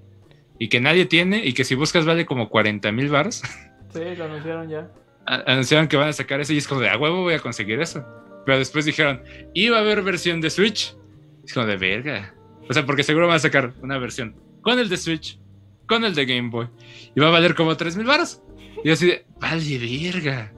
[0.59, 3.43] y que nadie tiene y que si buscas vale como 40 mil baros.
[3.91, 4.91] Sí, lo anunciaron ya.
[5.25, 7.39] A- anunciaron que van a sacar eso y es como de a huevo voy a
[7.41, 8.05] conseguir eso.
[8.45, 9.23] Pero después dijeron,
[9.55, 10.95] iba a haber versión de Switch.
[11.43, 12.35] Es como de verga.
[12.69, 15.41] O sea, porque seguro van a sacar una versión con el de Switch,
[15.89, 16.69] con el de Game Boy.
[17.15, 18.43] Y va a valer como 3 mil baros.
[18.85, 20.53] Y yo así de, vale, verga.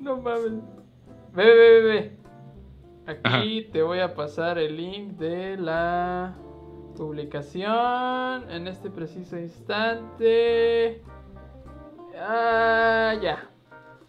[0.00, 0.52] No mames.
[1.32, 2.16] Ve, ve, ve, ve.
[3.06, 3.42] Aquí Ajá.
[3.72, 6.36] te voy a pasar el link de la
[6.96, 11.02] publicación en este preciso instante.
[12.18, 13.48] Ah, ya.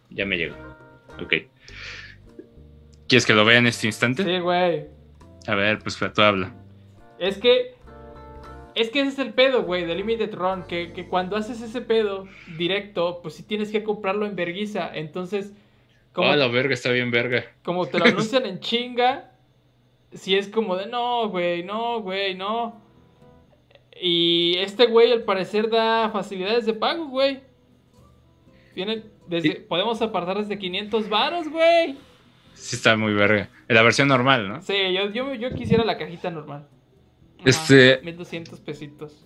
[0.09, 0.55] Ya me llegó.
[1.21, 1.33] Ok.
[3.07, 4.23] ¿Quieres que lo vea en este instante?
[4.23, 4.87] Sí, güey.
[5.47, 6.53] A ver, pues tú habla.
[7.19, 7.74] Es que.
[8.75, 10.63] Es que ese es el pedo, güey, de Limited Run.
[10.63, 14.89] Que, que cuando haces ese pedo directo, pues sí tienes que comprarlo en verguiza.
[14.93, 15.53] Entonces,
[16.13, 17.45] como, Oh, la verga, está bien verga.
[17.63, 19.31] como te lo anuncian en chinga,
[20.13, 22.81] si es como de no, güey, no, güey, no.
[23.99, 27.39] Y este güey al parecer da facilidades de pago, güey.
[28.73, 31.97] Tienen desde, Y- podemos apartar desde 500 varos, güey.
[32.53, 33.49] Sí está muy verga.
[33.67, 34.61] En la versión normal, ¿no?
[34.61, 36.67] Sí, yo, yo, yo quisiera la cajita normal.
[37.45, 39.25] Este- 1200 pesitos.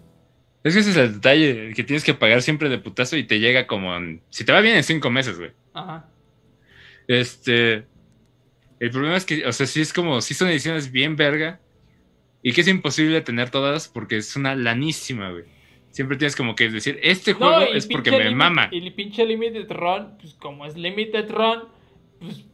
[0.63, 3.39] Es que ese es el detalle, que tienes que pagar siempre de putazo y te
[3.39, 5.51] llega como en- Si te va bien en cinco meses, güey.
[5.73, 6.09] Ajá.
[7.07, 7.85] Este.
[8.79, 11.59] El problema es que, o sea, sí es como, sí son ediciones bien verga.
[12.41, 15.43] Y que es imposible tener todas porque es una lanísima, güey.
[15.91, 18.69] Siempre tienes como que decir, este juego es porque me limit- mama.
[18.71, 21.63] Y el pinche Limited Run, pues como es Limited Run,
[22.21, 22.45] pues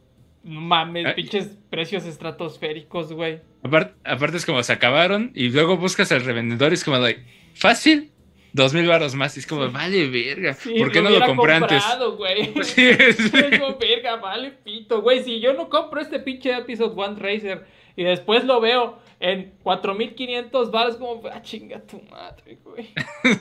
[0.46, 1.14] no mames, Ay.
[1.14, 3.40] pinches precios estratosféricos, güey.
[3.62, 7.22] Aparte, aparte es como se acabaron y luego buscas al revendedor y es como, like,
[7.54, 8.12] fácil,
[8.52, 9.36] dos mil baros más.
[9.36, 10.54] Y es como, vale, verga.
[10.54, 11.82] Sí, ¿Por qué no lo compré antes?
[12.16, 12.52] güey.
[12.62, 13.30] Sí, sí.
[13.34, 15.22] Es como, verga, vale pito, güey.
[15.24, 17.66] Si yo no compro este pinche Episode One Racer
[17.96, 22.88] y después lo veo en 4500 baros, como, ah, chinga tu madre, güey.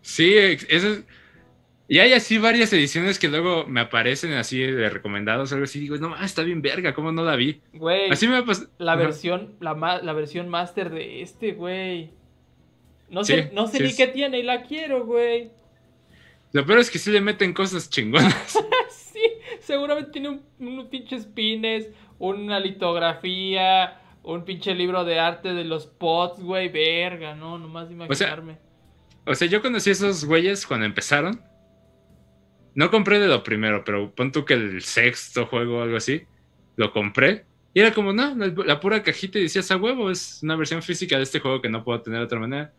[0.00, 1.04] Sí, eso es-
[1.90, 5.80] Y hay así varias ediciones que luego me aparecen así de recomendados o algo así.
[5.80, 7.62] Digo, no, ah, está bien verga, ¿cómo no la vi?
[7.72, 8.42] Güey, Así me
[8.78, 12.10] la versión, la, ma- la versión master de este, güey.
[13.08, 15.50] No Sí, sé, no sé sí ni es- qué tiene y la quiero, güey.
[16.52, 18.58] Lo peor es que sí le meten cosas chingonas.
[18.90, 19.22] Sí,
[19.60, 21.88] seguramente tiene un- unos pinches pines,
[22.20, 27.94] una litografía, un pinche libro de arte de los pots, güey, verga, no, nomás de
[27.94, 28.58] imaginarme.
[29.24, 31.40] O sea, yo conocí a esos güeyes cuando empezaron.
[32.78, 36.22] No compré de lo primero, pero pon tú que el sexto juego o algo así,
[36.76, 37.44] lo compré.
[37.74, 40.80] Y era como, no, la, la pura cajita y decías a huevo, es una versión
[40.80, 42.72] física de este juego que no puedo tener de otra manera.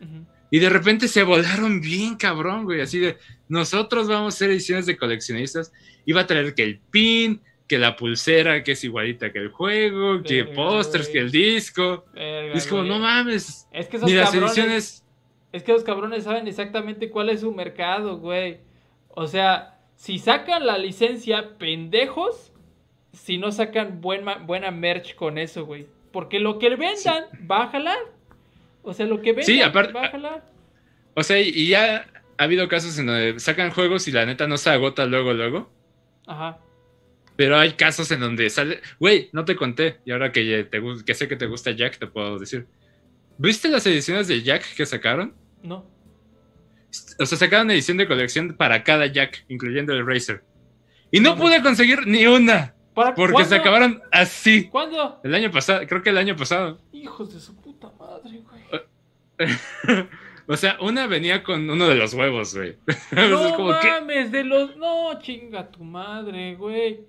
[0.51, 2.79] Y de repente se volaron bien cabrón, güey.
[2.79, 3.17] Así de,
[3.49, 5.73] nosotros vamos a hacer ediciones de coleccionistas.
[6.05, 10.23] Iba a traer que el pin, que la pulsera, que es igualita que el juego,
[10.23, 11.13] que Verga, pósters, güey.
[11.13, 12.05] que el disco.
[12.13, 12.93] Verga, Y es como, güey.
[12.93, 13.67] no mames.
[13.73, 15.05] Es que esos Ni las cabrones, ediciones.
[15.51, 18.61] es que los cabrones saben exactamente cuál es su mercado, güey.
[19.09, 22.53] O sea, si sacan la licencia, pendejos,
[23.11, 25.87] si no sacan buen buena merch con eso, güey.
[26.13, 27.97] Porque lo que vendan va a jalar.
[28.81, 30.45] O sea, lo que vendan Sí, aparte- va a jalar.
[31.15, 34.55] O sea, y ya ha habido casos en donde sacan juegos y la neta no
[34.57, 35.69] se agota luego, luego.
[36.27, 36.59] Ajá.
[37.35, 38.79] Pero hay casos en donde sale.
[39.01, 39.97] Güey, no te conté.
[40.05, 42.67] Y ahora que, te, que sé que te gusta Jack, te puedo decir.
[43.37, 45.33] ¿Viste las ediciones de Jack que sacaron?
[45.61, 45.85] No.
[47.19, 50.43] O sea, sacaron edición de colección para cada Jack, incluyendo el Racer.
[51.11, 52.73] Y no pude conseguir ni una.
[52.93, 53.49] ¿Para Porque cuándo?
[53.49, 54.67] se acabaron así.
[54.69, 55.19] ¿Cuándo?
[55.23, 56.79] El año pasado, creo que el año pasado.
[56.91, 58.63] Hijos de su puta madre, güey.
[60.47, 62.75] o sea, una venía con uno de los huevos, güey.
[63.11, 64.75] No como mames, de los.
[64.77, 67.01] No, chinga tu madre, güey.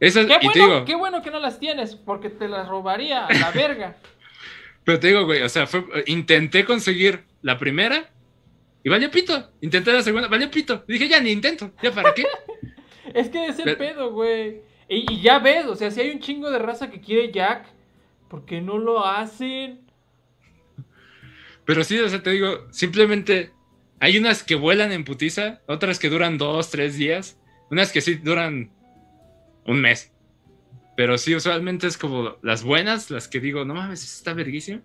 [0.00, 3.34] Eso, Qué bueno, digo, qué bueno que no las tienes, porque te las robaría a
[3.34, 3.96] la verga.
[4.82, 8.08] pero te digo, güey, o sea, fue- intenté conseguir la primera
[8.82, 9.52] y valió pito.
[9.60, 10.84] Intenté la segunda, valió pito.
[10.88, 12.24] Dije, ya ni intento, ya para qué.
[13.14, 14.62] Es que es el Pero- pedo, güey.
[14.88, 17.66] Y, y ya ves, o sea, si hay un chingo de raza que quiere Jack,
[18.28, 19.80] ¿por qué no lo hacen?
[21.64, 23.52] Pero sí, o sea, te digo, simplemente
[24.00, 27.38] hay unas que vuelan en putiza, otras que duran dos, tres días,
[27.70, 28.70] unas que sí duran
[29.66, 30.12] un mes.
[30.96, 34.82] Pero sí, usualmente es como las buenas, las que digo, no mames, está verguísima.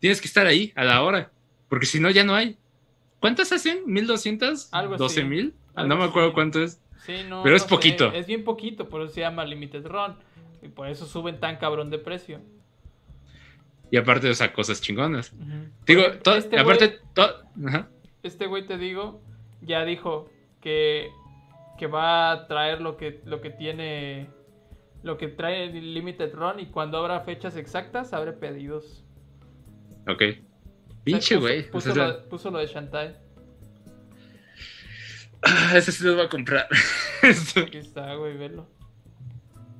[0.00, 1.32] Tienes que estar ahí a la hora,
[1.68, 2.56] porque si no, ya no hay.
[3.24, 3.84] ¿Cuántas hacen?
[3.86, 4.68] ¿1200?
[4.72, 5.20] Algo así.
[5.22, 5.52] ¿12,000?
[5.74, 6.34] Algo No me acuerdo así.
[6.34, 6.80] cuánto es.
[7.06, 8.12] Sí, no, Pero es no sé, poquito.
[8.12, 10.16] Es bien poquito, por eso se llama Limited Run.
[10.62, 12.40] Y por eso suben tan cabrón de precio.
[13.90, 15.32] Y aparte, o sea, cosas chingonas.
[15.86, 17.88] Digo, Porque to- este aparte, güey- to- ajá.
[18.22, 19.20] este güey te digo,
[19.60, 20.28] ya dijo
[20.60, 21.10] que,
[21.78, 24.28] que va a traer lo que, lo que tiene,
[25.02, 29.04] lo que trae Limited Run y cuando habrá fechas exactas, abre pedidos.
[30.08, 30.22] ok.
[31.04, 31.70] Pinche güey.
[31.70, 33.14] Puso, lo, puso lo de Shantae.
[35.42, 36.68] ah, ese sí lo voy a comprar.
[37.22, 38.68] Esto- Aquí está, güey, velo.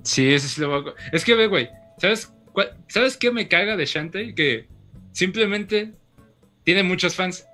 [0.02, 1.68] sí, ese sí lo voy a co- Es que ve, güey.
[1.98, 4.34] ¿Sabes, cuál- ¿Sabes qué me caga de Shantae?
[4.34, 4.68] Que
[5.12, 5.92] simplemente
[6.64, 7.46] tiene muchos fans.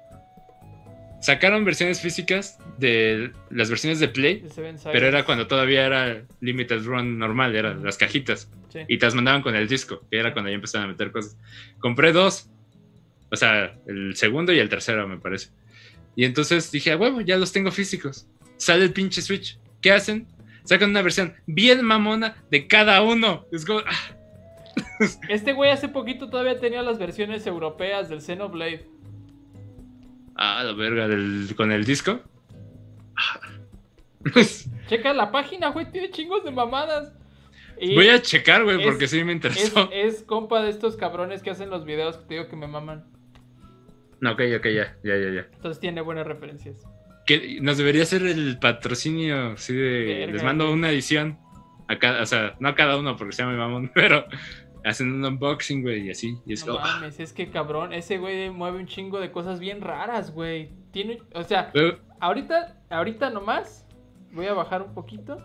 [1.20, 4.42] Sacaron versiones físicas de las versiones de Play,
[4.90, 8.48] pero era cuando todavía era Limited Run normal, eran las cajitas.
[8.70, 8.78] Sí.
[8.88, 11.36] Y te las mandaban con el disco, que era cuando ya empezaban a meter cosas.
[11.78, 12.48] Compré dos.
[13.32, 15.50] O sea, el segundo y el tercero, me parece.
[16.16, 18.26] Y entonces dije, a huevo, ya los tengo físicos.
[18.56, 19.58] Sale el pinche Switch.
[19.80, 20.26] ¿Qué hacen?
[20.64, 23.46] Sacan una versión bien mamona de cada uno.
[23.52, 24.16] Es como, ah,
[25.28, 28.86] Este güey hace poquito todavía tenía las versiones europeas del Xenoblade.
[30.36, 32.20] ah, la verga, del- con el disco.
[33.16, 33.40] Ah.
[34.88, 37.12] Checa la página, güey, tiene chingos de mamadas.
[37.80, 39.88] Y Voy a checar, güey, es- porque sí me es, interesó.
[39.92, 43.04] es compa de estos cabrones que hacen los videos que te digo que me maman.
[44.20, 45.46] No, ok, ok, ya, ya, ya, ya.
[45.52, 46.76] Entonces tiene buenas referencias.
[47.26, 50.26] Que nos debería hacer el patrocinio, sí, de.
[50.32, 51.38] Les mando una edición.
[51.88, 54.24] A cada, o sea, no a cada uno porque se llama mi mamón, pero
[54.84, 56.36] hacen un unboxing, güey, y así.
[56.46, 56.84] Y es No como.
[56.84, 56.92] ah.
[56.96, 60.70] mames, es que cabrón, ese güey mueve un chingo de cosas bien raras, güey.
[60.92, 63.86] Tiene, o sea, Pero- ahorita, ahorita nomás
[64.32, 65.38] voy a bajar un poquito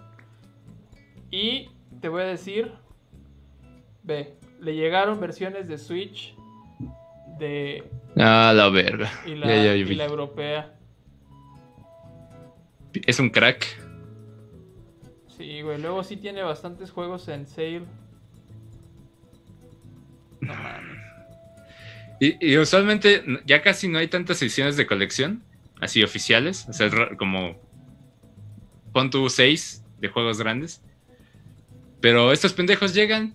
[1.32, 1.70] y
[2.02, 2.72] te voy a decir,
[4.04, 6.35] ve, le llegaron versiones de Switch
[7.40, 7.84] de
[8.18, 9.12] Ah, la verga.
[9.26, 9.96] y la, Ya, ya, y vi.
[9.96, 10.74] la europea.
[13.06, 13.66] Es un crack.
[15.38, 17.82] Sí, güey, luego sí tiene bastantes juegos en sale.
[20.40, 20.96] No mames.
[22.22, 25.44] Y, y usualmente ya casi no hay tantas ediciones de colección,
[25.82, 26.68] así oficiales.
[26.70, 27.56] O sea, es como.
[28.94, 30.82] Pon tu 6 de juegos grandes.
[32.00, 33.34] Pero estos pendejos llegan.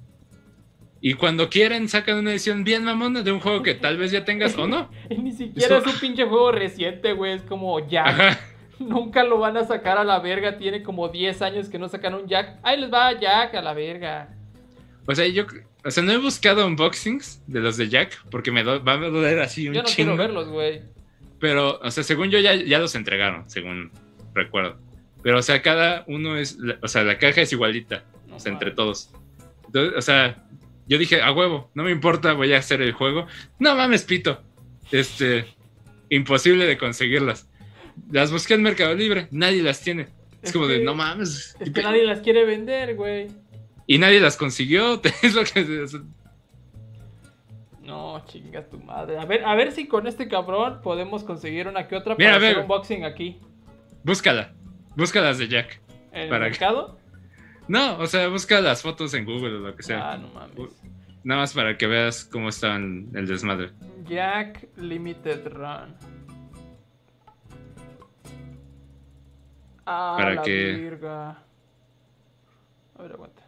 [1.03, 4.25] Y cuando quieren sacan una edición bien mamona de un juego que tal vez ya
[4.25, 4.91] tengas o no.
[5.11, 8.05] Ni siquiera Eso- es un pinche juego reciente, güey, es como ya.
[8.05, 8.41] Ajá.
[8.79, 10.57] Nunca lo van a sacar a la verga.
[10.59, 12.59] Tiene como 10 años que no sacan un Jack.
[12.63, 14.35] Ahí les va Jack a la verga.
[15.07, 15.45] O sea, yo.
[15.85, 18.97] O sea, no he buscado unboxings de los de Jack porque me do- va a
[18.99, 20.13] doler así un Yo no chingo.
[20.13, 20.83] quiero verlos, güey.
[21.39, 23.91] Pero, o sea, según yo ya, ya los entregaron, según
[24.35, 24.77] recuerdo.
[25.23, 26.59] Pero, o sea, cada uno es.
[26.83, 28.05] O sea, la caja es igualita.
[28.29, 29.11] No o sea, entre todos.
[29.67, 30.43] Entonces, o sea,
[30.91, 33.27] yo dije, a huevo, no me importa, voy a hacer el juego.
[33.61, 34.43] No mames, pito.
[34.91, 35.47] Este,
[36.09, 37.49] imposible de conseguirlas.
[38.11, 40.09] Las busqué en Mercado Libre, nadie las tiene.
[40.43, 41.57] Es, Es como de, no mames.
[41.61, 43.29] Es que nadie las quiere vender, güey.
[43.87, 45.01] Y nadie las consiguió.
[45.23, 45.87] Es lo que.
[47.83, 49.19] No, chinga tu madre.
[49.19, 52.37] A ver, a ver si con este cabrón podemos conseguir una que otra Mira, para
[52.45, 52.63] hacer ve.
[52.63, 53.39] unboxing aquí.
[54.03, 54.55] Búscala.
[54.97, 55.81] Búscalas de Jack.
[56.13, 57.00] ¿En el mercado?
[57.71, 60.11] No, o sea, busca las fotos en Google o lo que sea.
[60.13, 60.75] Ah, no mames.
[61.23, 63.71] Nada más para que veas cómo están el desmadre.
[64.09, 65.95] Jack Limited Run.
[69.87, 71.31] Ah, Para la que- virga.
[72.99, 73.43] A ver, aguanta.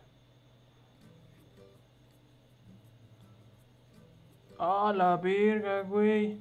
[4.58, 6.38] Ah, la virga, güey.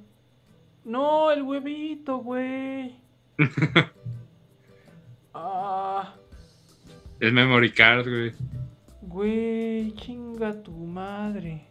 [0.84, 2.94] No, el huevito, güey.
[5.34, 6.14] ah,
[7.22, 8.32] El memory card, güey.
[9.00, 11.64] güey, chinga tu madre.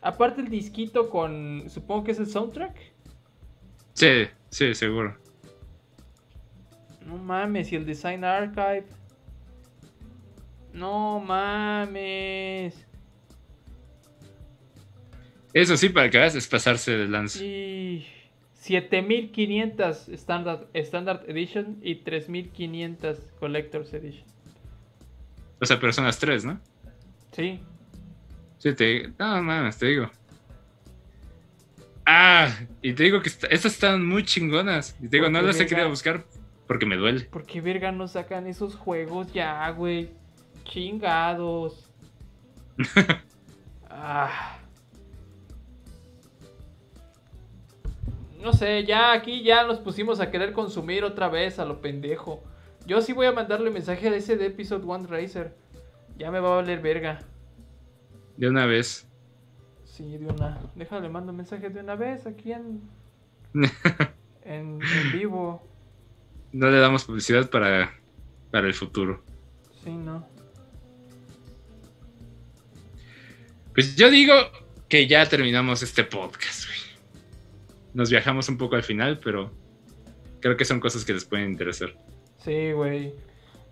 [0.00, 2.74] Aparte el disquito con, supongo que es el soundtrack.
[3.92, 5.14] Sí, sí, seguro.
[7.04, 8.86] No mames, y el Design Archive.
[10.72, 12.86] No mames.
[15.52, 17.44] Eso sí, para que veas, es pasarse de lanza.
[17.44, 18.06] Y
[18.68, 24.26] 7500 Standard, Standard Edition y 3500 Collector's Edition.
[25.60, 26.60] O sea, pero son las tres, ¿no?
[27.32, 27.60] Sí.
[28.58, 30.10] Sí, te No, mames, te digo.
[32.04, 34.96] Ah, y te digo que esta- estas están muy chingonas.
[35.00, 36.24] Y te digo, no las he querido buscar
[36.66, 37.20] porque me duele.
[37.24, 40.10] ¿Por qué verga no sacan esos juegos ya, güey?
[40.64, 41.90] Chingados.
[43.90, 44.57] ah.
[48.40, 52.42] No sé, ya aquí ya nos pusimos a querer consumir otra vez a lo pendejo.
[52.86, 55.54] Yo sí voy a mandarle mensaje a ese de Episode One Racer.
[56.16, 57.20] Ya me va a valer verga.
[58.36, 59.06] De una vez.
[59.84, 60.58] Sí, de una.
[60.74, 62.80] Déjale, mando mensaje de una vez aquí en.
[64.42, 65.66] en, en vivo.
[66.52, 67.92] No le damos publicidad para,
[68.50, 69.22] para el futuro.
[69.82, 70.26] Sí, no.
[73.74, 74.34] Pues yo digo
[74.88, 76.77] que ya terminamos este podcast, güey.
[77.98, 79.50] Nos viajamos un poco al final, pero
[80.38, 81.96] creo que son cosas que les pueden interesar.
[82.44, 83.12] Sí, güey.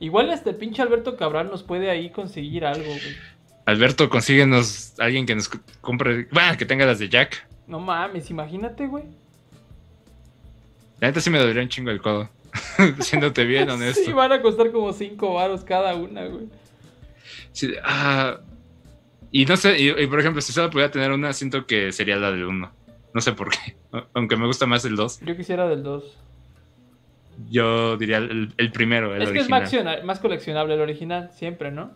[0.01, 3.17] Igual este pinche Alberto Cabral nos puede ahí conseguir algo, güey.
[3.67, 5.49] Alberto, consíguenos alguien que nos
[5.81, 7.47] compre, bueno, que tenga las de Jack.
[7.69, 9.05] No mames, imagínate, güey.
[10.99, 12.29] La neta sí me dolería un chingo el codo.
[12.99, 14.03] Siéndote bien honesto.
[14.05, 16.49] Sí, van a costar como 5 varos cada una, güey.
[17.53, 18.41] Sí, ah,
[19.31, 22.17] y no sé, y, y por ejemplo, si solo pudiera tener una, siento que sería
[22.17, 22.86] la del 1.
[23.17, 23.75] No sé por qué.
[24.13, 25.21] Aunque me gusta más el 2.
[25.25, 26.19] Yo quisiera del 2.
[27.49, 29.61] Yo diría el, el primero, el Es que es original.
[29.63, 31.93] más, acciona- más coleccionable el original, siempre, ¿no?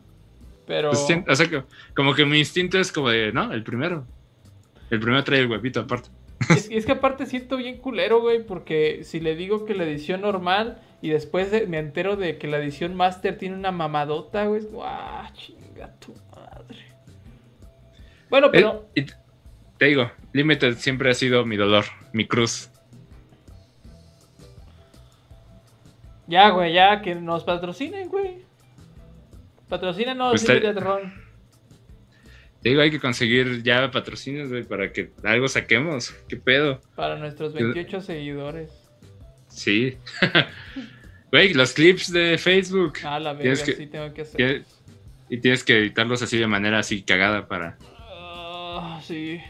[0.66, 0.92] Pero.
[0.92, 1.62] Pues, o sea, que-
[1.94, 4.06] como que mi instinto es como de, no, el primero.
[4.90, 6.08] El primero trae el huevito aparte.
[6.48, 10.22] Es, es que aparte siento bien culero, güey, porque si le digo que la edición
[10.22, 14.60] normal y después de- me entero de que la edición master tiene una mamadota, güey,
[14.60, 16.78] es como, ah, chinga tu madre.
[18.30, 19.14] Bueno, pero Eh, t-
[19.80, 22.68] te digo, Limited siempre ha sido mi dolor, mi cruz.
[26.26, 28.42] ya, güey, ya que nos patrocinen, güey.
[29.68, 31.12] Patrocínanos, Pues te- Limited Run.
[32.62, 36.14] Te digo, hay que conseguir ya patrocinios, güey, para que algo saquemos.
[36.28, 36.80] ¿Qué pedo?
[36.94, 38.70] Para nuestros 28 seguidores.
[39.48, 39.96] Sí.
[41.32, 42.94] Güey, los clips de Facebook.
[43.04, 44.64] Ah, la verga, que- sí tengo que hacer.
[45.28, 47.78] Y tienes que editarlos así de manera así cagada para...
[47.80, 49.40] Ah, sí.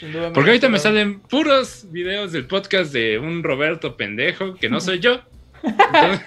[0.00, 4.70] Sin duda Porque ahorita me salen puros videos del podcast de un Roberto pendejo, que
[4.70, 5.20] no soy yo.
[5.62, 6.22] Entonces,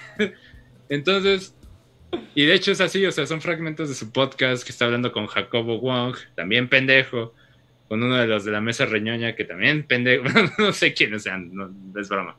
[0.90, 1.56] entonces,
[2.36, 5.12] y de hecho es así, o sea, son fragmentos de su podcast que está hablando
[5.12, 7.34] con Jacobo Wong, también pendejo,
[7.88, 10.26] con uno de los de la mesa reñoña, que también pendejo,
[10.60, 12.38] no sé quiénes sean, no, es broma.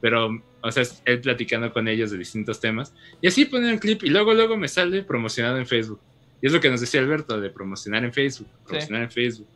[0.00, 2.92] Pero, o sea, él platicando con ellos de distintos temas.
[3.20, 6.00] Y así ponen el clip y luego, luego me sale promocionado en Facebook.
[6.40, 9.46] Y es lo que nos decía Alberto, de promocionar en Facebook, promocionar en Facebook.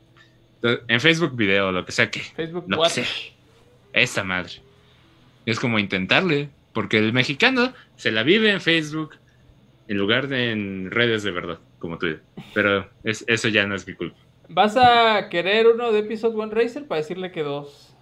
[0.88, 2.92] En Facebook video, lo que sea que, Facebook no Watch.
[2.92, 3.04] sé.
[3.92, 4.52] esa madre.
[5.46, 9.16] Es como intentarle, porque el mexicano se la vive en Facebook
[9.88, 12.08] en lugar de en redes de verdad, como tú.
[12.54, 14.16] Pero es, eso ya no es mi culpa.
[14.48, 17.94] ¿Vas a querer uno de Episode One Racer para decirle que dos?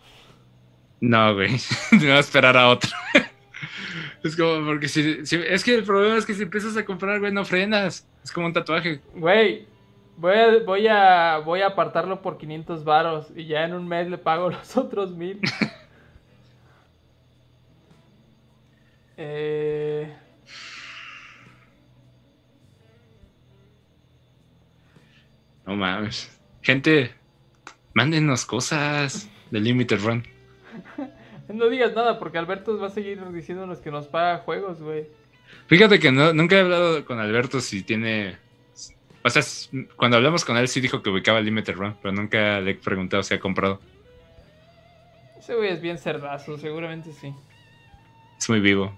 [1.00, 1.50] No, güey.
[1.92, 2.90] Me voy a esperar a otro.
[4.24, 7.20] es como, porque si, si- Es que el problema es que si empiezas a comprar,
[7.20, 8.06] güey, no frenas.
[8.22, 9.00] Es como un tatuaje.
[9.14, 9.66] Güey,
[10.16, 14.08] voy a, voy a, voy a apartarlo por 500 varos y ya en un mes
[14.08, 15.40] le pago los otros mil.
[19.16, 20.14] eh,
[25.66, 26.30] No mames.
[26.62, 27.12] Gente,
[27.94, 30.24] mándenos cosas de Limited Run.
[31.48, 35.06] no digas nada porque Alberto va a seguir diciéndonos que nos paga juegos, güey.
[35.66, 38.36] Fíjate que no, nunca he hablado con Alberto si tiene.
[39.26, 39.42] O sea,
[39.96, 43.22] cuando hablamos con él sí dijo que ubicaba Limited Run, pero nunca le he preguntado
[43.22, 43.80] si ha comprado.
[45.38, 47.32] Ese güey es bien cerdazo, seguramente sí.
[48.38, 48.96] Es muy vivo.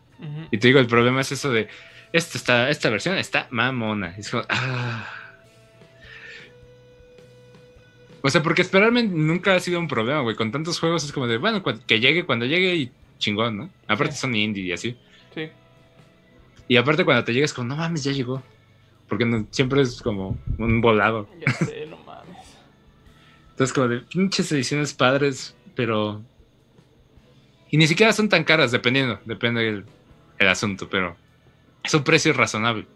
[0.50, 1.68] Y te digo, el problema es eso de.
[2.12, 4.14] Esta, está, esta versión está mamona.
[4.16, 4.44] Es como.
[4.48, 5.06] ah.
[8.22, 10.34] O sea, porque esperarme nunca ha sido un problema, güey.
[10.34, 13.70] Con tantos juegos es como de, bueno, que llegue cuando llegue y chingón, ¿no?
[13.86, 14.20] Aparte Sí.
[14.20, 14.96] son indie y así.
[15.34, 15.48] Sí.
[16.66, 18.42] Y aparte cuando te llegas como, no mames, ya llegó.
[19.08, 21.28] Porque no- siempre es como un volado.
[21.46, 22.56] Ya sé, no mames.
[23.50, 26.22] Entonces como de pinches ediciones padres, pero...
[27.70, 29.84] Y ni siquiera son tan caras, dependiendo, depende del
[30.38, 31.16] el asunto, pero
[31.82, 32.86] es un precio razonable.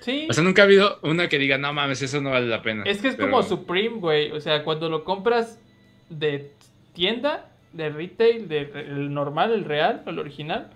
[0.00, 0.26] Sí.
[0.30, 2.84] O sea, nunca ha habido una que diga, no mames, eso no vale la pena.
[2.86, 4.30] Es que es Pero- como Supreme, güey.
[4.32, 5.60] O sea, cuando lo compras
[6.08, 6.52] de
[6.94, 10.70] tienda, de retail, de el normal, el real, el original,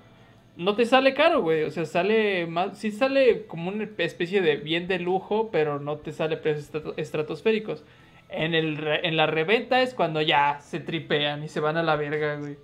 [0.56, 1.62] no te sale caro, güey.
[1.64, 2.78] O sea, sale más.
[2.78, 6.94] Sí sale como una especie de bien de lujo, pero no te sale precios estrato-
[6.96, 7.84] estratosféricos.
[8.28, 11.82] En, el re- en la reventa es cuando ya se tripean y se van a
[11.82, 12.56] la verga, güey.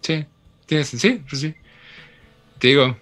[0.00, 0.24] Sí,
[0.66, 1.54] tienes, sí, pues sí.
[2.58, 2.96] Te digo,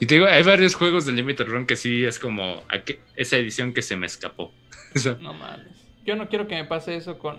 [0.00, 3.36] y te digo, hay varios juegos de Limited Run que sí es como aqu- esa
[3.36, 4.52] edición que se me escapó.
[4.96, 5.66] O sea, No mames.
[6.04, 7.38] Yo no quiero que me pase eso con,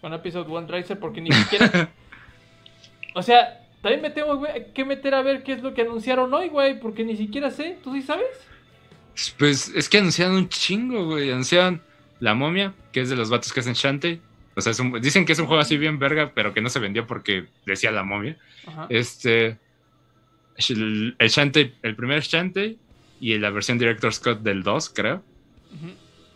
[0.00, 1.90] con Episode One Racer porque ni siquiera.
[3.14, 6.32] o sea, también me tengo güey, que meter a ver qué es lo que anunciaron
[6.34, 7.78] hoy, güey, porque ni siquiera sé.
[7.82, 8.26] ¿Tú sí sabes?
[9.38, 11.30] Pues es que anunciaron un chingo, güey.
[11.30, 11.80] Anunciaron
[12.20, 14.20] La Momia, que es de los vatos que hacen Shantae.
[14.54, 16.68] O sea, es un- dicen que es un juego así bien verga, pero que no
[16.70, 18.36] se vendió porque decía La Momia.
[18.66, 18.86] Ajá.
[18.88, 19.58] Este.
[20.70, 22.76] El, el Shantae, el primer Shantae
[23.20, 25.22] y la versión Director Scott del 2, creo.
[25.74, 25.92] Ujú.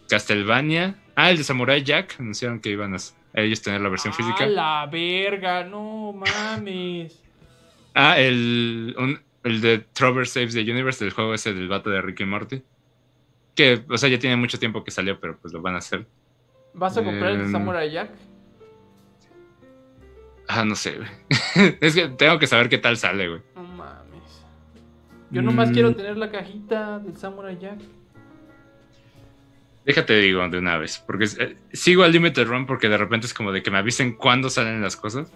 [0.09, 0.97] Castlevania.
[1.17, 2.17] Ah, el de Samurai Jack.
[2.19, 2.99] Anunciaron que iban a,
[3.35, 4.47] ellos tener la versión ¡A física.
[4.47, 5.65] la verga!
[5.65, 7.19] No mames.
[7.95, 12.01] Ah, el, un- el de Trover Saves the Universe, del juego ese del vato de
[12.03, 12.63] Ricky Morty.
[13.55, 16.07] Que, o sea, ya tiene mucho tiempo que salió, pero pues lo van a hacer.
[16.75, 18.11] ¿Vas a comprar el Em, Samurai Jack?
[20.49, 21.09] Ah, no sé, güey.
[21.81, 23.41] es que tengo que saber qué tal sale, güey.
[23.55, 24.45] No mames.
[25.31, 25.73] Yo nomás Mm.
[25.73, 27.79] quiero tener la cajita del Samurai Jack.
[29.85, 33.35] Déjate digo de una vez, porque eh, sigo al Limited Run porque de repente es
[33.35, 35.33] como de que me avisen cuándo salen las cosas.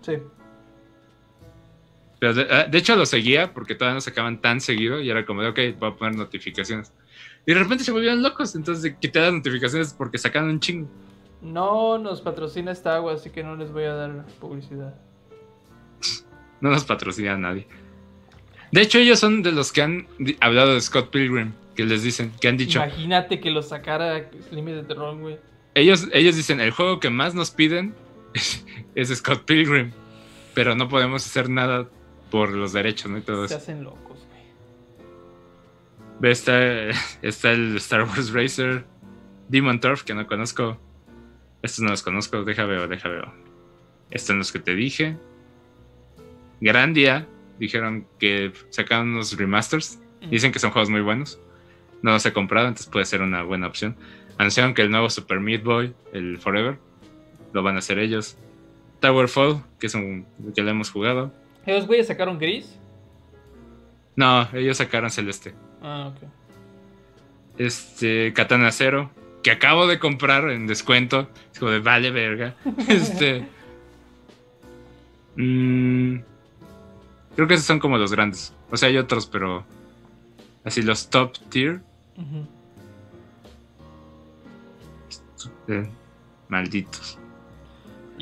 [0.00, 0.14] Sí.
[2.22, 5.26] Pero de, ah, de hecho lo seguía porque todavía no sacaban tan seguido y era
[5.26, 6.92] como de, ok, voy a poner notificaciones.
[7.44, 10.88] Y de repente se volvieron locos, entonces quité las notificaciones porque sacaban un chingo.
[11.40, 14.94] No nos patrocina esta agua, así que no les voy a dar publicidad.
[16.60, 17.66] No nos patrocina nadie.
[18.70, 20.06] De hecho, ellos son de los que han
[20.38, 24.94] hablado de Scott Pilgrim, que les dicen, que han dicho, Imagínate que lo sacara Limited
[24.94, 25.38] Run, güey.
[25.74, 27.96] ellos, ellos dicen, el juego que más nos piden
[28.32, 28.64] es,
[28.94, 29.90] es Scott Pilgrim,
[30.54, 31.88] pero no podemos hacer nada
[32.32, 33.18] por los derechos, ¿no?
[33.18, 33.62] Y todo Se eso.
[33.62, 34.42] hacen locos, güey.
[36.18, 36.88] Ve, Está,
[37.22, 38.86] está el Star Wars Racer,
[39.48, 40.78] Demon Turf, que no conozco.
[41.60, 43.32] Estos no los conozco, deja veo, deja veo.
[44.10, 45.16] Estos son los que te dije.
[46.62, 47.28] Grandia,
[47.58, 50.00] dijeron que sacaron unos remasters.
[50.30, 51.38] Dicen que son juegos muy buenos.
[52.00, 53.94] No los he comprado, entonces puede ser una buena opción.
[54.38, 56.78] Anunciaron que el nuevo Super Meat Boy, el Forever,
[57.52, 58.38] lo van a hacer ellos.
[59.00, 61.32] Towerfall, que es un que lo hemos jugado.
[61.66, 62.78] ¿Esos güeyes sacaron gris?
[64.16, 65.54] No, ellos sacaron Celeste.
[65.80, 66.28] Ah, ok.
[67.58, 69.10] Este, Katana Zero,
[69.42, 71.28] que acabo de comprar en descuento.
[71.52, 72.54] Es como de vale verga.
[72.88, 73.46] Este.
[75.36, 76.16] mm,
[77.36, 78.54] creo que esos son como los grandes.
[78.70, 79.64] O sea, hay otros, pero.
[80.64, 81.82] Así los top tier.
[85.68, 85.88] Eh,
[86.48, 87.18] malditos.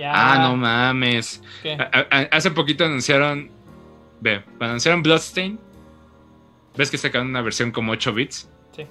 [0.00, 0.12] Ya.
[0.14, 1.42] Ah, no mames.
[1.62, 1.76] ¿Qué?
[2.30, 3.50] Hace poquito anunciaron.
[4.20, 5.58] Ve, cuando anunciaron Bloodstain.
[6.76, 8.48] ¿Ves que sacaron una versión como 8 bits?
[8.74, 8.86] Sí,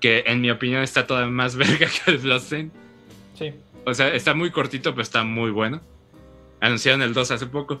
[0.00, 2.70] Que en mi opinión está todavía más verga que el Bloodstain.
[3.34, 3.54] sí.
[3.86, 5.80] O sea, está muy cortito, pero está muy bueno.
[6.60, 7.80] Anunciaron el 2 hace poco.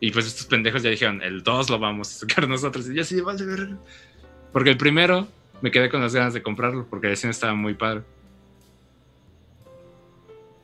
[0.00, 2.88] Y pues estos pendejos ya dijeron, el 2 lo vamos a sacar nosotros.
[2.90, 3.78] Y yo así, vale, verga.
[4.52, 5.28] Porque el primero
[5.62, 8.02] me quedé con las ganas de comprarlo, porque el diseño estaba muy padre.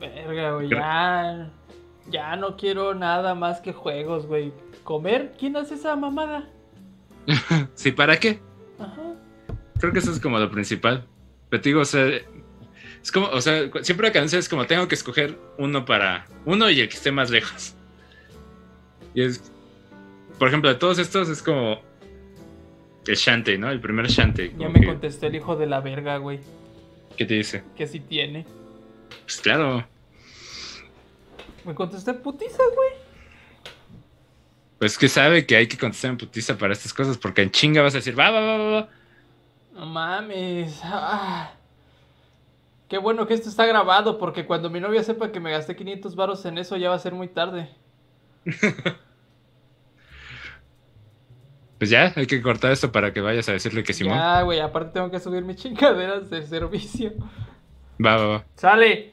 [0.08, 0.68] Verga, güey.
[0.68, 1.50] Ya.
[2.10, 4.52] Ya no quiero nada más que juegos, güey.
[4.84, 5.34] ¿Comer?
[5.38, 6.48] ¿Quién hace esa mamada?
[7.74, 8.40] ¿Sí, para qué?
[8.78, 9.14] Ajá.
[9.78, 11.06] Creo que eso es como lo principal.
[11.48, 12.06] Pero te digo, o sea,
[13.02, 16.68] es como, o sea, siempre que anuncias es como tengo que escoger uno para uno
[16.70, 17.74] y el que esté más lejos.
[19.14, 19.52] Y es,
[20.38, 21.78] por ejemplo, de todos estos es como
[23.06, 23.70] el Shantae, ¿no?
[23.70, 24.54] El primer Shantae.
[24.58, 26.40] Ya me que- contestó el hijo de la verga, güey.
[27.16, 27.62] ¿Qué te dice?
[27.76, 28.46] Que sí tiene.
[29.24, 29.86] Pues claro,
[31.64, 32.90] Me contesté putiza, güey.
[34.78, 37.82] pues que sabe que hay que contestar en putiza para estas cosas, porque en chinga
[37.82, 38.88] vas a decir, va, va, va, va.
[39.74, 40.80] No mames.
[40.84, 41.52] Ah.
[42.88, 46.14] Qué bueno que esto está grabado, porque cuando mi novia sepa que me gasté 500
[46.14, 47.68] varos en eso, ya va a ser muy tarde.
[51.78, 54.16] Pues ya, hay que cortar esto para que vayas a decirle que Simón.
[54.16, 57.12] Ya, güey, aparte tengo que subir mis chingaderas de servicio.
[57.98, 58.44] Va, va, va.
[58.54, 59.11] Sale.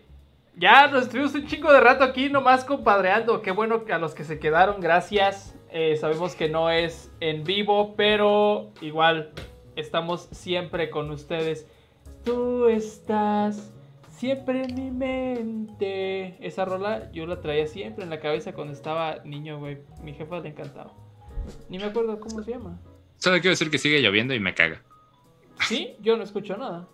[0.59, 3.41] Ya nos estuvimos un chingo de rato aquí nomás compadreando.
[3.41, 5.55] Qué bueno que a los que se quedaron, gracias.
[5.71, 9.31] Eh, sabemos que no es en vivo, pero igual
[9.77, 11.65] estamos siempre con ustedes.
[12.25, 13.71] Tú estás
[14.09, 16.35] siempre en mi mente.
[16.45, 19.77] Esa rola yo la traía siempre en la cabeza cuando estaba niño, güey.
[20.03, 20.91] Mi jefa le encantaba.
[21.69, 22.77] Ni me acuerdo cómo se llama.
[23.15, 24.81] Solo quiero decir que sigue lloviendo y me caga.
[25.61, 26.85] Sí, yo no escucho nada.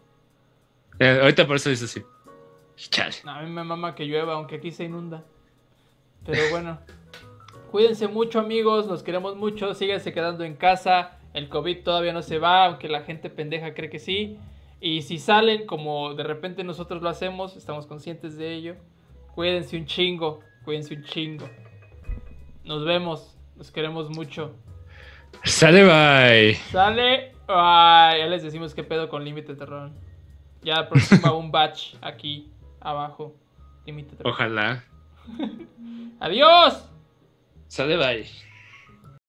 [0.99, 2.03] Eh, ahorita por eso dice así.
[2.75, 3.15] Chale.
[3.25, 5.23] A mí me mama que llueva, aunque aquí se inunda.
[6.25, 6.79] Pero bueno.
[7.71, 8.87] Cuídense mucho, amigos.
[8.87, 9.73] Los queremos mucho.
[9.73, 11.19] Síganse quedando en casa.
[11.33, 14.37] El COVID todavía no se va, aunque la gente pendeja cree que sí.
[14.79, 18.75] Y si salen, como de repente nosotros lo hacemos, estamos conscientes de ello.
[19.33, 20.39] Cuídense un chingo.
[20.63, 21.49] Cuídense un chingo.
[22.63, 23.37] Nos vemos.
[23.57, 24.55] Los queremos mucho.
[25.43, 26.55] Sale, bye.
[26.71, 27.33] Sale.
[27.47, 29.91] Ay, ya les decimos qué pedo con Límite Terror.
[30.61, 32.49] Ya próxima un batch aquí
[32.85, 33.35] abajo.
[34.23, 34.83] Ojalá.
[36.19, 36.89] Adiós.
[37.67, 38.45] Sale, bye.